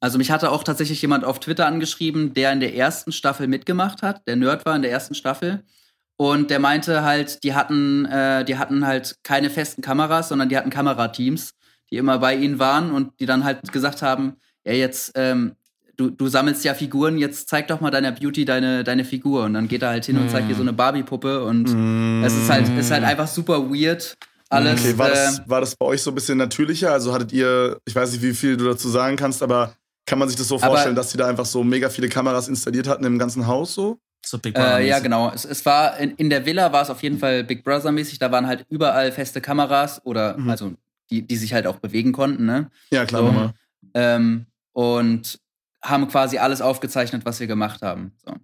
[0.00, 4.02] also mich hatte auch tatsächlich jemand auf Twitter angeschrieben, der in der ersten Staffel mitgemacht
[4.02, 5.64] hat, der Nerd war in der ersten Staffel.
[6.16, 10.56] Und der meinte halt, die hatten, äh, die hatten halt keine festen Kameras, sondern die
[10.56, 11.54] hatten Kamerateams,
[11.90, 15.56] die immer bei ihnen waren und die dann halt gesagt haben, ja, jetzt ähm,
[16.02, 19.44] du, du sammelst ja Figuren, jetzt zeig doch mal deiner Beauty deine, deine Figur.
[19.44, 22.24] Und dann geht er halt hin und zeigt dir so eine Barbie-Puppe und mm.
[22.24, 24.16] es ist halt, ist halt einfach super weird.
[24.48, 24.80] Alles.
[24.80, 26.92] Okay, war, das, äh, war das bei euch so ein bisschen natürlicher?
[26.92, 30.28] Also hattet ihr, ich weiß nicht, wie viel du dazu sagen kannst, aber kann man
[30.28, 33.18] sich das so vorstellen, dass sie da einfach so mega viele Kameras installiert hatten im
[33.18, 33.98] ganzen Haus so?
[34.24, 34.80] So Big Brother.
[34.80, 35.32] Äh, ja, genau.
[35.34, 38.18] Es, es war in, in der Villa war es auf jeden Fall Big Brother mäßig.
[38.18, 40.50] Da waren halt überall feste Kameras oder mhm.
[40.50, 40.72] also
[41.10, 42.70] die, die sich halt auch bewegen konnten, ne?
[42.90, 43.22] Ja, klar.
[43.22, 43.52] So.
[43.94, 45.38] Ähm, und
[45.82, 48.12] haben quasi alles aufgezeichnet, was wir gemacht haben.
[48.24, 48.34] So.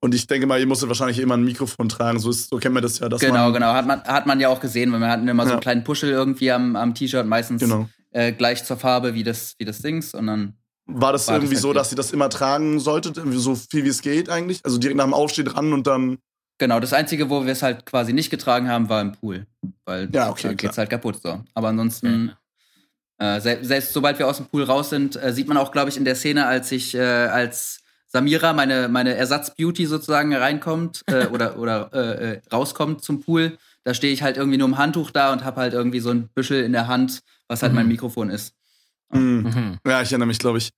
[0.00, 2.74] Und ich denke mal, ihr musstet wahrscheinlich immer ein Mikrofon tragen, so, ist, so kennen
[2.74, 3.08] wir das ja.
[3.08, 3.72] genau, man genau.
[3.72, 5.48] Hat man, hat man ja auch gesehen, weil wir hatten immer ja.
[5.48, 7.88] so einen kleinen Puschel irgendwie am, am T-Shirt, meistens genau.
[8.10, 10.12] äh, gleich zur Farbe wie das, wie das Dings.
[10.12, 10.54] Und dann
[10.86, 13.84] war das war irgendwie das halt so, dass ihr das immer tragen solltet, so viel
[13.84, 14.60] wie es geht eigentlich?
[14.64, 16.18] Also direkt nach dem Aufstehen ran und dann.
[16.58, 19.46] Genau, das Einzige, wo wir es halt quasi nicht getragen haben, war im Pool.
[19.84, 21.40] Weil ja, okay, da geht's halt kaputt so.
[21.54, 22.38] Aber ansonsten ja.
[23.22, 25.88] Äh, selbst, selbst, sobald wir aus dem Pool raus sind, äh, sieht man auch, glaube
[25.90, 31.26] ich, in der Szene, als ich äh, als Samira, meine, meine Ersatzbeauty sozusagen, reinkommt äh,
[31.32, 35.32] oder, oder äh, rauskommt zum Pool, da stehe ich halt irgendwie nur im Handtuch da
[35.32, 37.76] und habe halt irgendwie so ein Büschel in der Hand, was halt mhm.
[37.76, 38.54] mein Mikrofon ist.
[39.12, 39.42] Mhm.
[39.44, 39.78] mhm.
[39.86, 40.70] Ja, ich erinnere mich, glaube ich.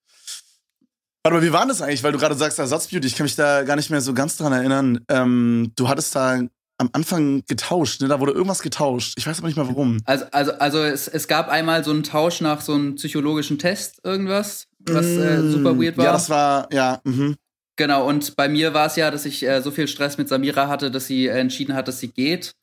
[1.23, 2.03] Warte mal, wie war das eigentlich?
[2.03, 4.53] Weil du gerade sagst Ersatzbeauty, ich kann mich da gar nicht mehr so ganz dran
[4.53, 5.03] erinnern.
[5.09, 6.43] Ähm, du hattest da
[6.77, 8.07] am Anfang getauscht, ne?
[8.07, 9.13] Da wurde irgendwas getauscht.
[9.17, 10.01] Ich weiß aber nicht mal warum.
[10.05, 13.99] Also, also, also es, es gab einmal so einen Tausch nach so einem psychologischen Test,
[14.03, 16.05] irgendwas, was mm, äh, super weird war.
[16.05, 17.35] Ja, das war, ja, mhm.
[17.77, 20.67] Genau, und bei mir war es ja, dass ich äh, so viel Stress mit Samira
[20.67, 22.55] hatte, dass sie äh, entschieden hat, dass sie geht.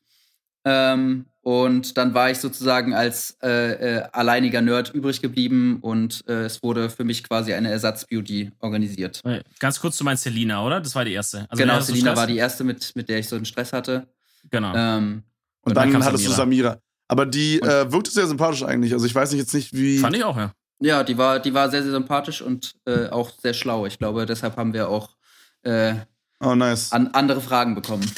[0.65, 6.45] Ähm, und dann war ich sozusagen als äh, äh, alleiniger Nerd übrig geblieben und äh,
[6.45, 9.21] es wurde für mich quasi eine Ersatzbeauty organisiert.
[9.59, 10.79] Ganz kurz, du meinst Selina, oder?
[10.79, 11.45] Das war die erste.
[11.49, 14.07] Also genau, Selina war die erste, mit, mit der ich so einen Stress hatte.
[14.49, 14.73] Genau.
[14.73, 15.23] Ähm,
[15.61, 16.35] und, und, dann, dann hattest Samira.
[16.35, 16.77] du Samira.
[17.09, 18.93] Aber die äh, wirkte sehr sympathisch eigentlich.
[18.93, 19.97] Also ich weiß nicht jetzt nicht, wie.
[19.97, 20.53] Fand ich auch, ja.
[20.79, 23.85] Ja, die war, die war sehr, sehr sympathisch und äh, auch sehr schlau.
[23.85, 25.15] Ich glaube, deshalb haben wir auch
[25.63, 25.95] äh,
[26.43, 26.91] oh, nice.
[26.91, 28.09] an, andere Fragen bekommen.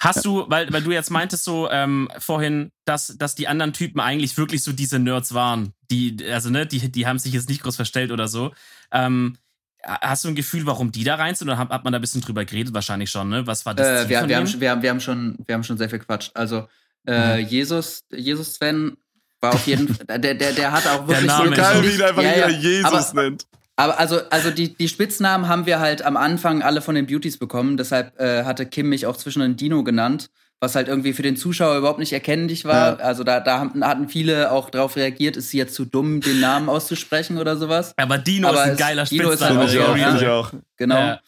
[0.00, 4.00] Hast du, weil, weil du jetzt meintest so ähm, vorhin, dass, dass die anderen Typen
[4.00, 7.62] eigentlich wirklich so diese Nerds waren, die, also ne, die, die haben sich jetzt nicht
[7.62, 8.52] groß verstellt oder so.
[8.90, 9.36] Ähm,
[9.82, 12.02] hast du ein Gefühl, warum die da rein sind oder hat, hat man da ein
[12.02, 12.74] bisschen drüber geredet?
[12.74, 13.46] Wahrscheinlich schon, ne?
[13.46, 13.86] Was war das?
[13.86, 16.32] Äh, wir, wir, haben, wir, haben, wir, haben schon, wir haben schon sehr viel gequatscht.
[16.34, 16.68] Also
[17.06, 17.48] äh, mhm.
[17.48, 18.96] Jesus, Jesus Sven
[19.40, 21.94] war auf jeden Fall, der, der, der hat auch wirklich der Name so geil, wie
[21.94, 23.46] ihn einfach ja, ja, Jesus aber, nennt.
[23.76, 27.38] Aber also, also die, die Spitznamen haben wir halt am Anfang alle von den Beauties
[27.38, 27.76] bekommen.
[27.76, 30.30] Deshalb äh, hatte Kim mich auch zwischen den Dino genannt,
[30.60, 32.98] was halt irgendwie für den Zuschauer überhaupt nicht erkennlich war.
[32.98, 33.04] Ja.
[33.04, 36.68] Also da, da hatten viele auch drauf reagiert, ist sie jetzt zu dumm, den Namen
[36.68, 37.94] auszusprechen oder sowas.
[37.96, 39.64] Aber Dino Aber ist ein geiler Dino Spitzname.
[39.64, 40.52] Ist halt auch, ja, ich auch.
[40.76, 40.96] Genau.
[40.96, 41.20] Ja.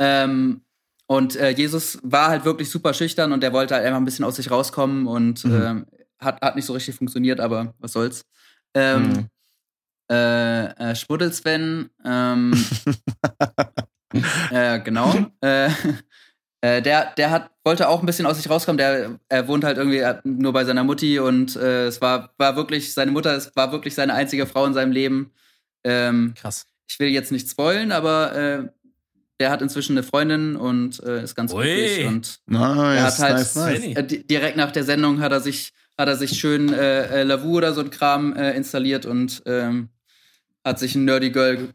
[0.00, 0.62] Ähm,
[1.06, 4.24] und äh, Jesus war halt wirklich super schüchtern und der wollte halt einfach ein bisschen
[4.24, 5.62] aus sich rauskommen und mhm.
[5.62, 5.86] ähm,
[6.18, 8.24] hat, hat nicht so richtig funktioniert, aber was soll's.
[8.74, 9.28] Ähm, mhm.
[10.10, 12.52] Äh, äh, Spuddelsven, ähm,
[14.50, 15.14] äh, genau.
[15.40, 15.70] Äh,
[16.60, 18.78] äh, der, der hat, wollte auch ein bisschen aus sich rauskommen.
[18.78, 22.94] Der er wohnt halt irgendwie nur bei seiner Mutti und äh, es war, war wirklich,
[22.94, 25.32] seine Mutter, es war wirklich seine einzige Frau in seinem Leben.
[25.84, 26.66] Ähm, Krass.
[26.88, 28.68] Ich will jetzt nichts spoilen, aber äh,
[29.40, 32.06] der hat inzwischen eine Freundin und äh, ist ganz glücklich.
[32.06, 34.24] Und nice, er hat halt nice, nice.
[34.26, 37.72] direkt nach der Sendung hat er sich hat er sich schön äh, äh, Lavu oder
[37.72, 39.90] so ein Kram äh, installiert und ähm,
[40.64, 41.74] hat sich ein Nerdy Girl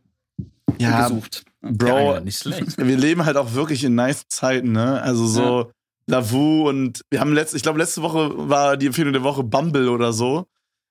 [0.78, 1.44] ja, gesucht.
[1.62, 2.78] Bro, ja, nicht schlecht.
[2.78, 5.02] wir leben halt auch wirklich in nice Zeiten, ne?
[5.02, 5.68] Also so ja.
[6.08, 9.90] Lavu und wir haben letzte, ich glaube letzte Woche war die Empfehlung der Woche Bumble
[9.90, 10.48] oder so.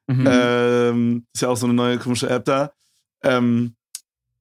[0.07, 0.29] Mhm.
[0.31, 2.73] Ähm, ist ja auch so eine neue komische App da.
[3.23, 3.75] Ähm,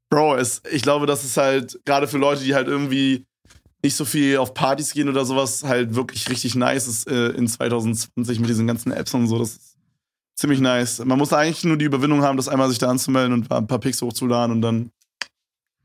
[0.10, 3.26] Bro, es, ich glaube, das ist halt gerade für Leute, die halt irgendwie
[3.84, 7.48] nicht so viel auf Partys gehen oder sowas, halt wirklich richtig nice ist äh, in
[7.48, 9.38] 2020 mit diesen ganzen Apps und so.
[9.40, 9.77] Das ist
[10.38, 11.04] ziemlich nice.
[11.04, 13.80] Man muss eigentlich nur die Überwindung haben, das einmal sich da anzumelden und ein paar
[13.80, 14.92] Pics hochzuladen und dann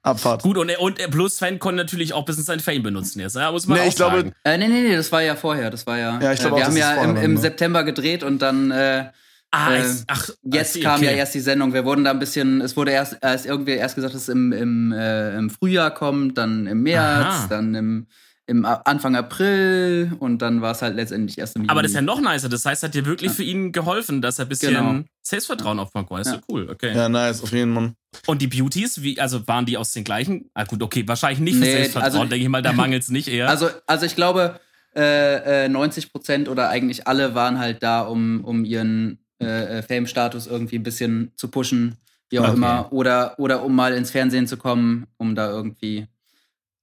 [0.04, 0.42] Abfahrt.
[0.42, 3.52] Gut, und, und Plus Fan konnte natürlich auch ein bisschen sein Fame benutzen jetzt, ja,
[3.52, 4.22] muss man nee, auch ich sagen.
[4.22, 6.56] Glaube, äh, nee, nee, nee, das war ja vorher, das war ja, ja ich glaube
[6.56, 9.10] äh, wir auch, haben ja im, im September gedreht und dann äh,
[9.54, 11.04] Ah, äh, ach, jetzt kam okay.
[11.04, 11.74] ja erst die Sendung.
[11.74, 14.50] Wir wurden da ein bisschen, es wurde erst, erst irgendwie erst gesagt, dass es im,
[14.50, 17.46] im, äh, im Frühjahr kommt, dann im März, Aha.
[17.50, 18.06] dann im,
[18.46, 21.70] im Anfang April und dann war es halt letztendlich erst im Juni.
[21.70, 22.48] Aber das ist ja noch nicer.
[22.48, 23.36] Das heißt, hat dir wirklich ja.
[23.36, 25.04] für ihn geholfen, dass er ein bisschen genau.
[25.22, 26.24] Selbstvertrauen aufbauen konnte.
[26.24, 26.94] Das ist ja cool, okay.
[26.94, 27.94] Ja, nice, auf jeden Fall.
[28.26, 30.50] Und die Beauties, wie, also waren die aus den gleichen?
[30.54, 33.10] Ah, gut, okay, wahrscheinlich nicht für nee, Selbstvertrauen, also, denke ich mal, da mangelt es
[33.10, 33.48] nicht eher.
[33.48, 34.58] Also, also ich glaube,
[34.94, 39.82] äh, 90 äh, Prozent oder eigentlich alle waren halt da, um, um ihren äh, äh,
[39.82, 41.96] Fame-Status irgendwie ein bisschen zu pushen,
[42.28, 42.56] wie auch okay.
[42.56, 42.92] immer.
[42.92, 46.06] Oder, oder um mal ins Fernsehen zu kommen, um da irgendwie.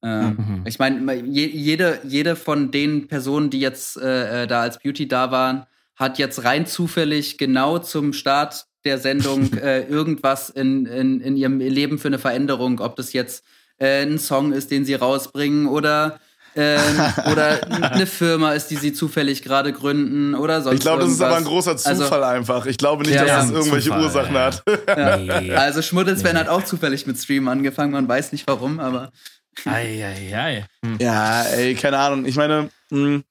[0.02, 0.64] Äh, mhm.
[0.66, 5.08] Ich meine, je, jede, jede von den Personen, die jetzt äh, äh, da als Beauty
[5.08, 11.20] da waren, hat jetzt rein zufällig genau zum Start der Sendung äh, irgendwas in, in,
[11.22, 13.44] in ihrem Leben für eine Veränderung, ob das jetzt
[13.78, 16.20] äh, ein Song ist, den sie rausbringen oder
[16.56, 17.00] ähm,
[17.32, 17.60] oder
[17.92, 21.38] eine Firma ist, die sie zufällig gerade gründen oder sonst Ich glaube, das ist aber
[21.38, 22.66] ein großer also Zufall also, einfach.
[22.66, 24.46] Ich glaube nicht, ja, dass ja, das irgendwelche Zufall, Ursachen ja.
[24.46, 24.64] hat.
[25.32, 25.54] Nee.
[25.56, 26.40] Also Schmuddelsven nee.
[26.40, 29.12] hat auch zufällig mit Stream angefangen, man weiß nicht warum, aber.
[29.66, 30.66] Eieiei.
[30.84, 30.98] Hm.
[31.00, 32.26] Ja, ey, keine Ahnung.
[32.26, 33.24] Ich meine, mh, hm,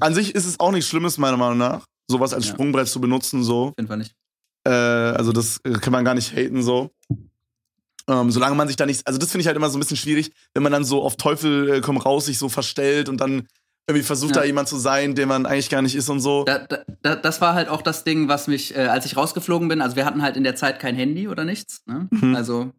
[0.00, 3.42] an sich ist es auch nichts Schlimmes, meiner Meinung nach, sowas als Sprungbrett zu benutzen,
[3.42, 3.72] so.
[3.78, 4.14] Jeden Fall nicht.
[4.64, 6.90] Äh, also, das kann man gar nicht haten, so.
[8.08, 9.96] Ähm, solange man sich da nicht, also das finde ich halt immer so ein bisschen
[9.96, 13.46] schwierig, wenn man dann so auf Teufel äh, komm raus sich so verstellt und dann
[13.86, 14.42] irgendwie versucht ja.
[14.42, 16.44] da jemand zu sein, der man eigentlich gar nicht ist und so.
[16.44, 16.66] Da,
[17.02, 19.96] da, das war halt auch das Ding, was mich, äh, als ich rausgeflogen bin, also
[19.96, 21.82] wir hatten halt in der Zeit kein Handy oder nichts.
[21.86, 22.08] Ne?
[22.10, 22.34] Mhm.
[22.34, 22.72] Also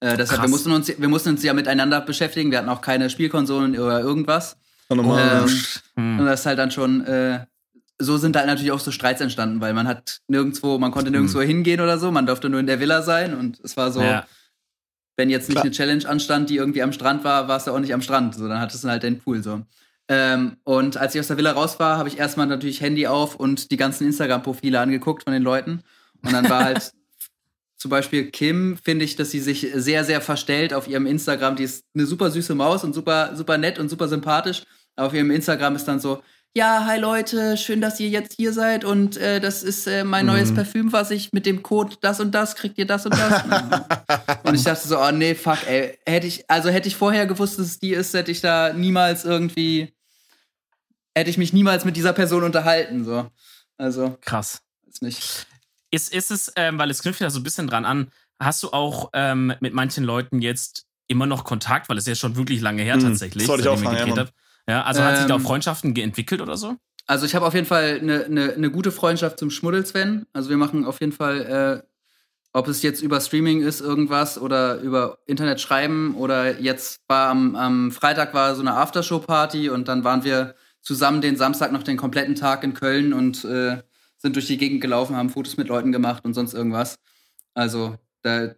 [0.00, 3.10] äh, deshalb, wir mussten, uns, wir mussten uns ja miteinander beschäftigen, wir hatten auch keine
[3.10, 4.56] Spielkonsolen oder irgendwas.
[4.88, 5.46] normal.
[5.96, 6.20] Ähm, mhm.
[6.20, 7.46] Und das ist halt dann schon, äh,
[7.98, 11.38] so sind halt natürlich auch so Streits entstanden, weil man hat nirgendwo, man konnte nirgendwo
[11.38, 11.46] mhm.
[11.46, 14.24] hingehen oder so, man durfte nur in der Villa sein und es war so, ja
[15.18, 15.64] wenn jetzt nicht Klar.
[15.64, 18.36] eine Challenge anstand, die irgendwie am Strand war, warst du auch nicht am Strand.
[18.36, 19.62] So, dann hattest du halt den Pool so.
[20.08, 23.34] Ähm, und als ich aus der Villa raus war, habe ich erstmal natürlich Handy auf
[23.34, 25.82] und die ganzen Instagram-Profile angeguckt von den Leuten.
[26.22, 26.92] Und dann war halt
[27.78, 31.56] zum Beispiel Kim, finde ich, dass sie sich sehr, sehr verstellt auf ihrem Instagram.
[31.56, 34.64] Die ist eine super süße Maus und super, super nett und super sympathisch.
[34.96, 36.20] Aber auf ihrem Instagram ist dann so,
[36.54, 40.26] ja, hi Leute, schön, dass ihr jetzt hier seid und äh, das ist äh, mein
[40.26, 40.32] mhm.
[40.32, 43.44] neues Parfüm, was ich mit dem Code das und das kriegt ihr das und das.
[44.42, 47.60] und ich dachte so, oh nee, fuck, ey, hätte ich also hätte ich vorher gewusst,
[47.60, 49.94] dass es die ist, hätte ich da niemals irgendwie
[51.14, 53.30] hätte ich mich niemals mit dieser Person unterhalten so.
[53.76, 54.62] Also krass.
[54.88, 55.46] Ist nicht.
[55.90, 58.70] Ist, ist es, ähm, weil es knüpft ja so ein bisschen dran an, hast du
[58.70, 62.82] auch ähm, mit manchen Leuten jetzt immer noch Kontakt, weil es ja schon wirklich lange
[62.82, 63.02] her mhm.
[63.02, 63.44] tatsächlich.
[63.44, 64.26] Das wollte ich auch fragen, ja,
[64.68, 66.76] ja, also ähm, hat sich da auch ähm, Freundschaften entwickelt oder so?
[67.06, 70.26] Also ich habe auf jeden Fall eine, eine, eine gute Freundschaft zum Schmuddel-Sven.
[70.34, 71.88] Also wir machen auf jeden Fall, äh,
[72.52, 77.56] ob es jetzt über Streaming ist, irgendwas oder über Internet schreiben oder jetzt war am,
[77.56, 81.96] am Freitag war so eine Aftershow-Party und dann waren wir zusammen den Samstag noch den
[81.96, 83.78] kompletten Tag in Köln und äh,
[84.18, 86.98] sind durch die Gegend gelaufen, haben Fotos mit Leuten gemacht und sonst irgendwas.
[87.54, 88.50] Also da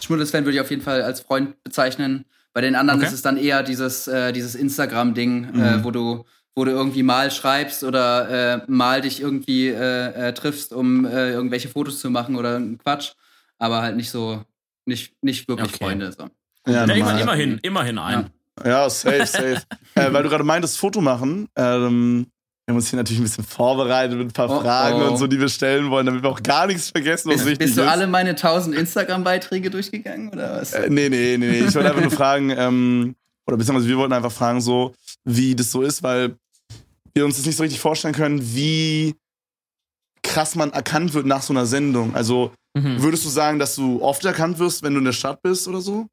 [0.00, 2.26] Schmuddel-Sven würde ich auf jeden Fall als Freund bezeichnen.
[2.52, 3.08] Bei den anderen okay.
[3.08, 5.62] ist es dann eher dieses, äh, dieses Instagram-Ding, äh, mhm.
[5.62, 6.24] äh, wo du
[6.56, 11.30] wo du irgendwie mal schreibst oder äh, mal dich irgendwie äh, äh, triffst, um äh,
[11.30, 13.12] irgendwelche Fotos zu machen oder Quatsch,
[13.58, 14.42] aber halt nicht so,
[14.86, 15.84] nicht, nicht wirklich okay.
[15.84, 16.12] Freunde.
[16.12, 16.30] So.
[16.66, 18.30] Ja, ja immerhin, immerhin ein.
[18.64, 19.62] Ja, ja safe, safe.
[19.94, 22.28] äh, weil du gerade meintest, Foto machen, ähm,
[22.66, 25.10] wir haben uns hier natürlich ein bisschen vorbereitet mit ein paar oh, Fragen oh.
[25.10, 27.68] und so, die wir stellen wollen, damit wir auch gar nichts vergessen, was bist, wichtig
[27.68, 27.76] ist.
[27.76, 30.72] Bist du alle meine 1000 Instagram-Beiträge durchgegangen oder was?
[30.72, 31.58] Äh, nee, nee, nee, nee.
[31.60, 33.14] Ich wollte einfach nur fragen, ähm,
[33.46, 36.34] oder beziehungsweise wir wollten einfach fragen, so, wie das so ist, weil
[37.14, 39.14] wir uns das nicht so richtig vorstellen können, wie
[40.24, 42.16] krass man erkannt wird nach so einer Sendung.
[42.16, 43.00] Also, mhm.
[43.00, 45.80] würdest du sagen, dass du oft erkannt wirst, wenn du in der Stadt bist oder
[45.80, 46.08] so?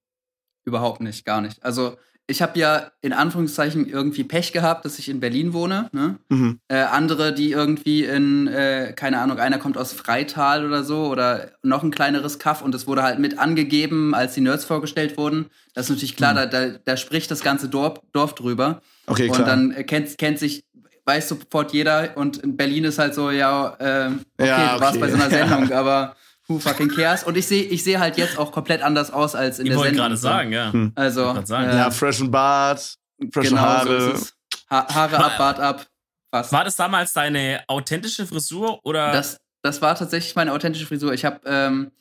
[0.65, 1.63] Überhaupt nicht, gar nicht.
[1.65, 5.89] Also, ich habe ja in Anführungszeichen irgendwie Pech gehabt, dass ich in Berlin wohne.
[5.91, 6.17] Ne?
[6.29, 6.59] Mhm.
[6.69, 11.51] Äh, andere, die irgendwie in, äh, keine Ahnung, einer kommt aus Freital oder so oder
[11.63, 15.47] noch ein kleineres Kaff und es wurde halt mit angegeben, als die Nerds vorgestellt wurden.
[15.73, 16.37] Das ist natürlich klar, mhm.
[16.37, 18.81] da, da, da, spricht das ganze Dorf, Dorf drüber.
[19.05, 19.39] Okay, klar.
[19.39, 20.63] Und dann kennt, kennt sich,
[21.05, 24.75] weiß sofort jeder und in Berlin ist halt so, ja, äh, okay, ja, okay.
[24.75, 26.15] du warst bei so einer Sendung, aber
[26.53, 27.23] who fucking cares?
[27.23, 29.79] Und ich sehe ich seh halt jetzt auch komplett anders aus als in ich der
[29.79, 29.93] Sendung.
[29.93, 30.71] Ich wollte gerade sagen, ja.
[30.71, 30.91] Hm.
[30.95, 31.69] Also, sagen.
[31.69, 32.95] Äh, ja, freshen Bart,
[33.31, 34.17] freshen genau, Haare.
[34.17, 34.25] So
[34.69, 35.87] ha Haare ab, Bart ab.
[36.31, 36.51] Fast.
[36.51, 39.11] War das damals deine authentische Frisur oder?
[39.11, 41.13] Das, das war tatsächlich meine authentische Frisur.
[41.13, 41.91] Ich habe ähm,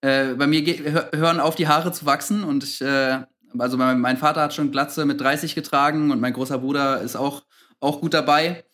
[0.00, 0.62] äh, bei mir
[1.12, 3.20] hören auf die Haare zu wachsen und ich, äh,
[3.58, 7.16] also mein, mein Vater hat schon Glatze mit 30 getragen und mein großer Bruder ist
[7.16, 7.42] auch,
[7.80, 8.64] auch gut dabei.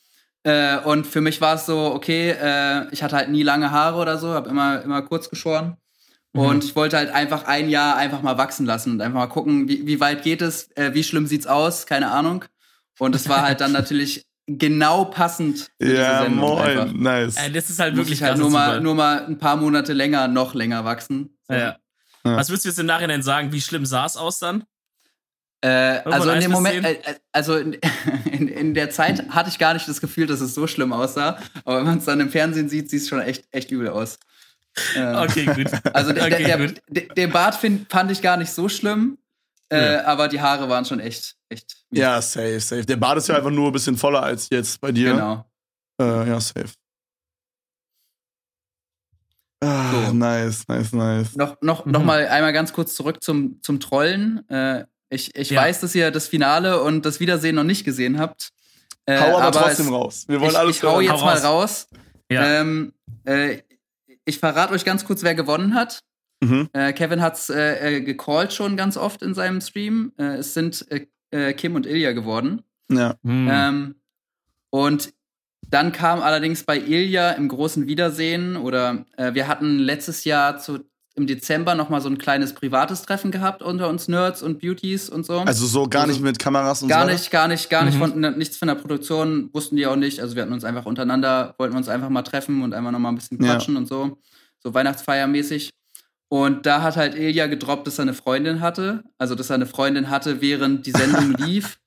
[0.44, 3.98] Äh, und für mich war es so, okay, äh, ich hatte halt nie lange Haare
[3.98, 5.76] oder so, habe immer, immer kurz geschoren.
[6.32, 6.40] Mhm.
[6.40, 9.68] Und ich wollte halt einfach ein Jahr einfach mal wachsen lassen und einfach mal gucken,
[9.68, 12.44] wie, wie weit geht es, äh, wie schlimm sieht's aus, keine Ahnung.
[12.98, 15.70] Und es war halt dann natürlich genau passend.
[15.80, 16.92] ja, moin, einfach.
[16.92, 17.36] nice.
[17.36, 20.54] Äh, das ist halt wirklich halt nur mal, nur mal ein paar Monate länger, noch
[20.54, 21.36] länger wachsen.
[21.48, 21.54] So.
[21.54, 21.76] Ja.
[22.24, 22.36] Ja.
[22.36, 23.52] Was würdest du jetzt im Nachhinein sagen?
[23.52, 24.64] Wie schlimm sah es aus dann?
[25.60, 25.68] Äh,
[26.04, 27.72] also in dem Moment, äh, äh, also in,
[28.32, 31.38] in, in, der Zeit hatte ich gar nicht das Gefühl, dass es so schlimm aussah.
[31.64, 34.18] Aber wenn man es dann im Fernsehen sieht, sieht es schon echt, echt übel aus.
[34.94, 35.66] Äh, okay, gut.
[35.92, 36.80] Also okay, der, gut.
[36.88, 39.18] Der, der, Bart find, fand ich gar nicht so schlimm,
[39.72, 40.04] äh, ja.
[40.04, 41.76] aber die Haare waren schon echt, echt.
[41.90, 42.86] Ja, safe, safe.
[42.86, 45.12] Der Bart ist ja einfach nur ein bisschen voller als jetzt bei dir.
[45.12, 45.44] Genau.
[46.00, 46.68] Äh, ja, safe.
[49.60, 50.12] Ah, so.
[50.12, 51.36] Nice, nice, nice.
[51.36, 51.92] Noch, noch, mhm.
[51.92, 54.48] noch mal einmal ganz kurz zurück zum, zum Trollen.
[54.48, 55.62] Äh, ich, ich ja.
[55.62, 58.50] weiß, dass ihr das Finale und das Wiedersehen noch nicht gesehen habt.
[59.06, 60.24] Äh, hau aber, aber trotzdem es, raus.
[60.28, 61.88] Wir wollen ich, alles Ich hau jetzt hau mal raus.
[62.30, 62.60] Ja.
[62.60, 62.92] Ähm,
[63.24, 63.58] äh,
[64.24, 66.00] ich verrate euch ganz kurz, wer gewonnen hat.
[66.40, 66.68] Mhm.
[66.72, 70.12] Äh, Kevin hat's äh, äh, gecallt schon ganz oft in seinem Stream.
[70.18, 72.62] Äh, es sind äh, äh, Kim und Ilja geworden.
[72.90, 73.16] Ja.
[73.22, 73.48] Mhm.
[73.50, 73.94] Ähm,
[74.70, 75.14] und
[75.70, 80.87] dann kam allerdings bei Ilja im großen Wiedersehen oder wir hatten letztes Jahr zu
[81.18, 85.10] im Dezember noch mal so ein kleines privates Treffen gehabt unter uns Nerds und Beauties
[85.10, 85.40] und so.
[85.40, 87.06] Also so gar also nicht mit Kameras und gar so?
[87.06, 87.96] Gar nicht, gar nicht, gar nicht.
[87.96, 87.98] Mhm.
[87.98, 90.20] Von, ne, nichts von der Produktion wussten die auch nicht.
[90.20, 93.10] Also wir hatten uns einfach untereinander, wollten uns einfach mal treffen und einfach noch mal
[93.10, 93.80] ein bisschen quatschen ja.
[93.80, 94.18] und so.
[94.62, 95.70] So Weihnachtsfeiermäßig.
[96.30, 99.02] Und da hat halt Ilja gedroppt, dass er eine Freundin hatte.
[99.16, 101.78] Also, dass er eine Freundin hatte, während die Sendung lief.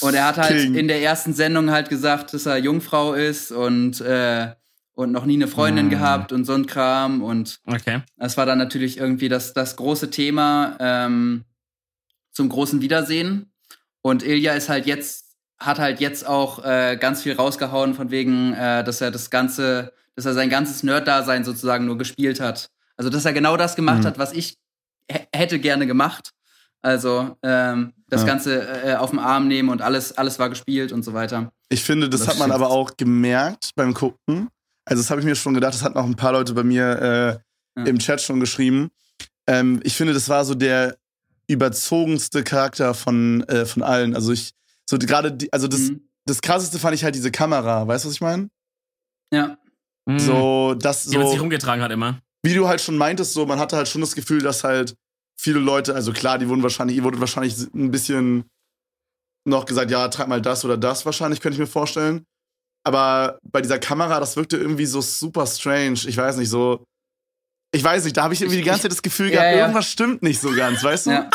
[0.00, 0.74] Und er hat halt King.
[0.74, 4.48] in der ersten Sendung halt gesagt, dass er Jungfrau ist und äh,
[5.02, 5.90] und noch nie eine Freundin mm.
[5.90, 7.22] gehabt und so ein Kram.
[7.22, 8.02] Und okay.
[8.16, 11.44] das war dann natürlich irgendwie das, das große Thema ähm,
[12.30, 13.52] zum großen Wiedersehen.
[14.00, 18.54] Und Ilja ist halt jetzt, hat halt jetzt auch äh, ganz viel rausgehauen von wegen,
[18.54, 22.70] äh, dass er das Ganze, dass er sein ganzes Nerd-Dasein sozusagen nur gespielt hat.
[22.96, 24.06] Also, dass er genau das gemacht mm.
[24.06, 24.56] hat, was ich
[25.34, 26.32] hätte gerne gemacht.
[26.82, 28.26] Also ähm, das ja.
[28.26, 31.52] Ganze äh, auf den Arm nehmen und alles, alles war gespielt und so weiter.
[31.68, 34.48] Ich finde, das, das hat man aber auch gemerkt beim Gucken,
[34.84, 37.42] also das habe ich mir schon gedacht, das hatten auch ein paar Leute bei mir
[37.76, 37.86] äh, ja.
[37.86, 38.90] im Chat schon geschrieben.
[39.46, 40.96] Ähm, ich finde, das war so der
[41.48, 44.14] überzogenste Charakter von, äh, von allen.
[44.14, 44.52] Also ich,
[44.88, 46.08] so gerade, also das, mhm.
[46.24, 47.86] das krasseste fand ich halt diese Kamera.
[47.86, 48.48] Weißt du, was ich meine?
[49.32, 49.58] Ja.
[50.06, 50.18] Mhm.
[50.18, 51.12] So, das so.
[51.12, 52.20] Die man sich rumgetragen hat immer.
[52.42, 54.96] Wie du halt schon meintest, so, man hatte halt schon das Gefühl, dass halt
[55.36, 58.44] viele Leute, also klar, die wurden wahrscheinlich, ihr wurdet wahrscheinlich ein bisschen
[59.44, 62.26] noch gesagt, ja, trag mal das oder das wahrscheinlich, könnte ich mir vorstellen.
[62.84, 66.00] Aber bei dieser Kamera, das wirkte irgendwie so super strange.
[66.06, 66.84] Ich weiß nicht, so.
[67.74, 69.60] Ich weiß nicht, da habe ich irgendwie die ganze Zeit das Gefühl gehabt, ja, ja.
[69.60, 71.10] irgendwas stimmt nicht so ganz, weißt du?
[71.10, 71.30] Ja.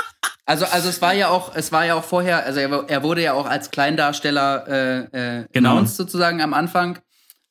[0.46, 3.34] Also, also es war ja auch, es war ja auch vorher, also er, wurde ja
[3.34, 5.84] auch als Kleindarsteller äh, äh, genau.
[5.84, 7.00] sozusagen am Anfang.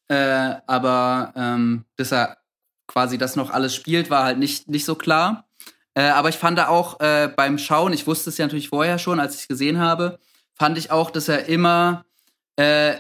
[0.09, 2.39] Äh, aber ähm, dass er
[2.87, 5.49] quasi das noch alles spielt, war halt nicht, nicht so klar.
[5.95, 8.99] Äh, aber ich fand da auch äh, beim Schauen, ich wusste es ja natürlich vorher
[8.99, 10.19] schon, als ich es gesehen habe,
[10.55, 12.05] fand ich auch, dass er immer,
[12.57, 12.95] äh,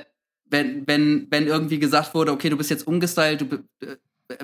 [0.51, 3.97] wenn, wenn, wenn irgendwie gesagt wurde, okay, du bist jetzt umgestylt, du äh,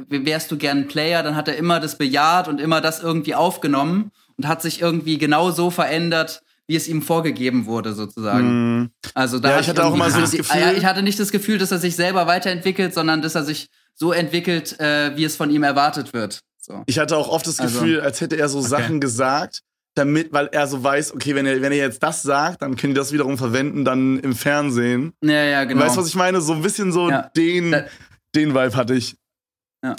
[0.08, 4.10] wärst du gern Player, dann hat er immer das bejaht und immer das irgendwie aufgenommen
[4.36, 8.82] und hat sich irgendwie genau so verändert, wie es ihm vorgegeben wurde, sozusagen.
[8.82, 8.90] Mm.
[9.14, 10.74] Also da ja, ich hatte auch immer so das Gefühl.
[10.76, 14.12] Ich hatte nicht das Gefühl, dass er sich selber weiterentwickelt, sondern dass er sich so
[14.12, 16.40] entwickelt, äh, wie es von ihm erwartet wird.
[16.58, 16.82] So.
[16.86, 18.68] Ich hatte auch oft das also Gefühl, also, als hätte er so okay.
[18.68, 19.62] Sachen gesagt,
[19.94, 22.94] damit, weil er so weiß, okay, wenn er, wenn er jetzt das sagt, dann können
[22.94, 25.12] die das wiederum verwenden, dann im Fernsehen.
[25.22, 25.82] Ja, ja, genau.
[25.82, 26.40] Weißt du, was ich meine?
[26.40, 27.30] So ein bisschen so ja.
[27.36, 27.84] den, da,
[28.34, 29.16] den Vibe hatte ich.
[29.84, 29.96] Ja.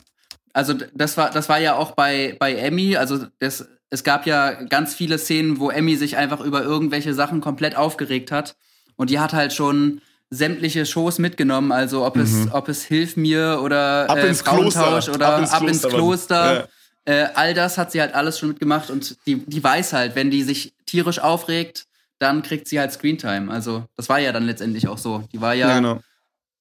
[0.54, 4.64] Also das war, das war ja auch bei, bei Emmy, also das, es gab ja
[4.64, 8.56] ganz viele Szenen, wo Emmy sich einfach über irgendwelche Sachen komplett aufgeregt hat.
[8.96, 12.24] Und die hat halt schon sämtliche Shows mitgenommen, also ob mhm.
[12.24, 15.58] es, ob es Hilf mir oder ab äh, Frauentausch oder ab ins Kloster.
[15.58, 16.70] Ab ins Kloster.
[17.06, 20.32] Äh, all das hat sie halt alles schon mitgemacht und die, die weiß halt, wenn
[20.32, 21.86] die sich tierisch aufregt,
[22.20, 23.52] dann kriegt sie halt Screentime.
[23.52, 25.28] Also das war ja dann letztendlich auch so.
[25.34, 26.00] Die war ja, ja genau.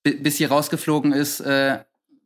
[0.03, 1.79] bis sie rausgeflogen ist, äh,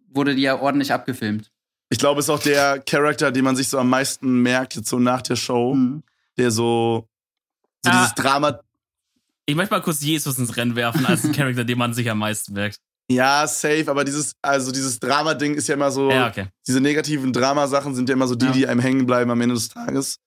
[0.09, 1.50] wurde die ja ordentlich abgefilmt.
[1.88, 4.88] Ich glaube, es ist auch der Charakter, den man sich so am meisten merkt, jetzt
[4.88, 6.02] so nach der Show, mhm.
[6.37, 7.07] der so,
[7.85, 8.61] so ah, dieses Drama.
[9.44, 12.55] Ich möchte mal kurz Jesus ins Rennen werfen als Charakter, den man sich am meisten
[12.55, 12.81] merkt.
[13.09, 16.49] Ja, safe, aber dieses, also dieses Drama-Ding ist ja immer so, ja, okay.
[16.66, 18.53] diese negativen Dramasachen sind ja immer so die, ja.
[18.53, 20.19] die einem hängen bleiben am Ende des Tages.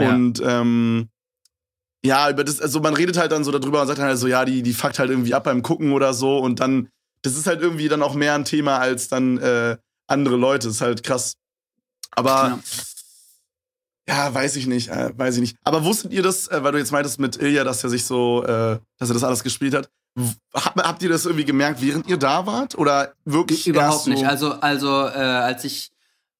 [0.00, 0.10] Ja.
[0.10, 1.08] Und ähm,
[2.04, 4.26] ja, über das, also man redet halt dann so darüber und sagt dann halt so,
[4.26, 6.88] ja, die, die fuckt halt irgendwie ab beim Gucken oder so und dann,
[7.22, 9.76] das ist halt irgendwie dann auch mehr ein Thema als dann äh,
[10.08, 10.68] andere Leute.
[10.68, 11.34] Das ist halt krass.
[12.12, 12.58] Aber
[14.08, 15.56] ja, weiß ich nicht, äh, weiß ich nicht.
[15.64, 18.42] Aber wusstet ihr das, äh, weil du jetzt meintest mit Ilja, dass er sich so,
[18.42, 19.90] äh, dass er das alles gespielt hat?
[20.54, 22.76] Habt ihr das irgendwie gemerkt, während ihr da wart?
[22.76, 24.10] Oder wirklich Überhaupt so?
[24.10, 24.24] nicht.
[24.26, 25.90] Also, also äh, als ich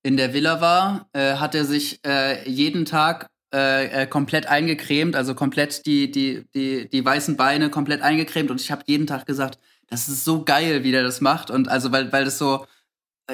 [0.03, 5.17] in der Villa war, äh, hat er sich äh, jeden Tag äh, äh, komplett eingecremt,
[5.17, 9.27] also komplett die, die, die, die weißen Beine komplett eingecremt und ich habe jeden Tag
[9.27, 11.51] gesagt, das ist so geil, wie der das macht.
[11.51, 12.67] Und also, weil, weil das so,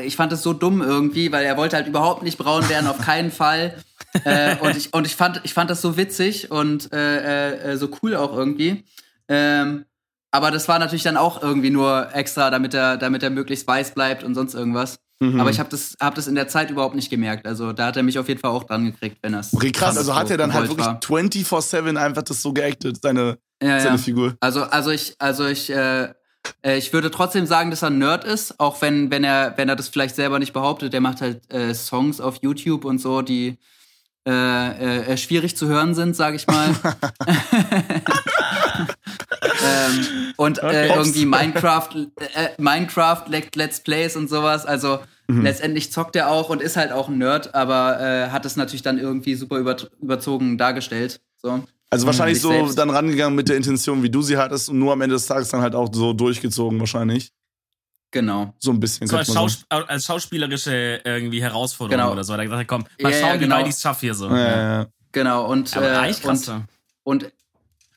[0.03, 2.99] ich fand das so dumm irgendwie, weil er wollte halt überhaupt nicht braun werden, auf
[2.99, 3.75] keinen Fall.
[4.25, 7.91] äh, und ich, und ich, fand, ich fand das so witzig und äh, äh, so
[8.03, 8.85] cool auch irgendwie.
[9.29, 9.85] Ähm,
[10.35, 13.95] aber das war natürlich dann auch irgendwie nur extra, damit er, damit er möglichst weiß
[13.95, 14.99] bleibt und sonst irgendwas.
[15.21, 15.39] Mhm.
[15.41, 17.47] Aber ich habe das, hab das in der Zeit überhaupt nicht gemerkt.
[17.47, 19.55] Also da hat er mich auf jeden Fall auch dran gekriegt, wenn er es.
[19.55, 19.97] Okay, krass.
[19.97, 23.99] Also hat er dann halt wirklich 24-7 einfach das so geactet, seine, ja, seine ja.
[23.99, 24.35] Figur.
[24.41, 26.09] Also, also ich, also ich, äh,
[26.67, 29.69] äh, ich würde trotzdem sagen, dass er ein Nerd ist, auch wenn, wenn er, wenn
[29.69, 30.93] er das vielleicht selber nicht behauptet.
[30.93, 33.57] Der macht halt äh, Songs auf YouTube und so, die
[34.27, 36.75] äh, äh, äh schwierig zu hören sind, sage ich mal.
[39.87, 41.89] ähm, und äh, äh, irgendwie Minecraft,
[42.35, 44.67] äh, Minecraft Let's Plays und sowas.
[44.67, 45.43] Also mhm.
[45.43, 48.83] letztendlich zockt er auch und ist halt auch ein Nerd, aber äh, hat es natürlich
[48.83, 51.21] dann irgendwie super über, überzogen dargestellt.
[51.41, 51.65] So.
[51.91, 52.79] Also wahrscheinlich so selbst.
[52.79, 55.49] dann rangegangen mit der Intention, wie du sie hattest und nur am Ende des Tages
[55.49, 57.31] dann halt auch so durchgezogen wahrscheinlich.
[58.11, 58.55] Genau.
[58.59, 59.07] So ein bisschen.
[59.07, 62.13] So als, Schaus als, schauspielerische irgendwie Herausforderung genau.
[62.13, 62.37] oder so.
[62.37, 63.57] Da gedacht, komm, mal ja, schauen, ja, genau.
[63.57, 64.29] wie weit ich es schaffe hier so.
[64.29, 65.51] Ja, genau.
[65.51, 66.53] Und, äh, und,
[67.03, 67.33] und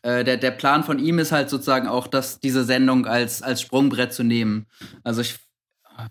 [0.08, 3.60] äh, der, der Plan von ihm ist halt sozusagen auch, dass diese Sendung als, als
[3.60, 4.66] Sprungbrett zu nehmen.
[5.04, 5.36] Also ich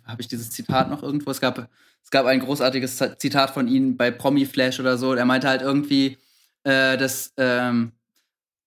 [0.05, 1.31] habe ich dieses Zitat noch irgendwo?
[1.31, 1.71] Es gab,
[2.05, 5.15] es gab ein großartiges Zitat von ihm bei Promi Flash oder so.
[5.15, 6.19] Er meinte halt irgendwie,
[6.65, 7.93] äh, dass ähm,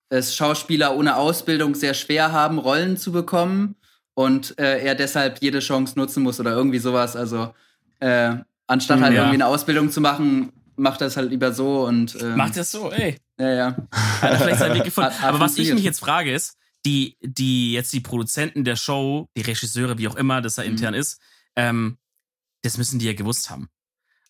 [0.10, 3.76] es Schauspieler ohne Ausbildung sehr schwer haben, Rollen zu bekommen
[4.16, 7.16] und äh, er deshalb jede Chance nutzen muss oder irgendwie sowas.
[7.16, 7.54] Also
[8.00, 8.34] äh,
[8.66, 9.22] anstatt halt ja.
[9.22, 12.72] irgendwie eine Ausbildung zu machen, macht es halt lieber so und ähm, macht er es
[12.72, 13.18] so, ey.
[13.38, 13.78] Ja, ja.
[13.92, 15.10] Hat er vielleicht seinen Weg gefunden.
[15.12, 18.76] Hat, hat Aber was ich mich jetzt frage ist, die, die jetzt die Produzenten der
[18.76, 20.70] Show, die Regisseure, wie auch immer, das da mhm.
[20.70, 21.20] intern ist,
[21.56, 21.98] ähm,
[22.64, 23.70] das müssen die ja gewusst haben.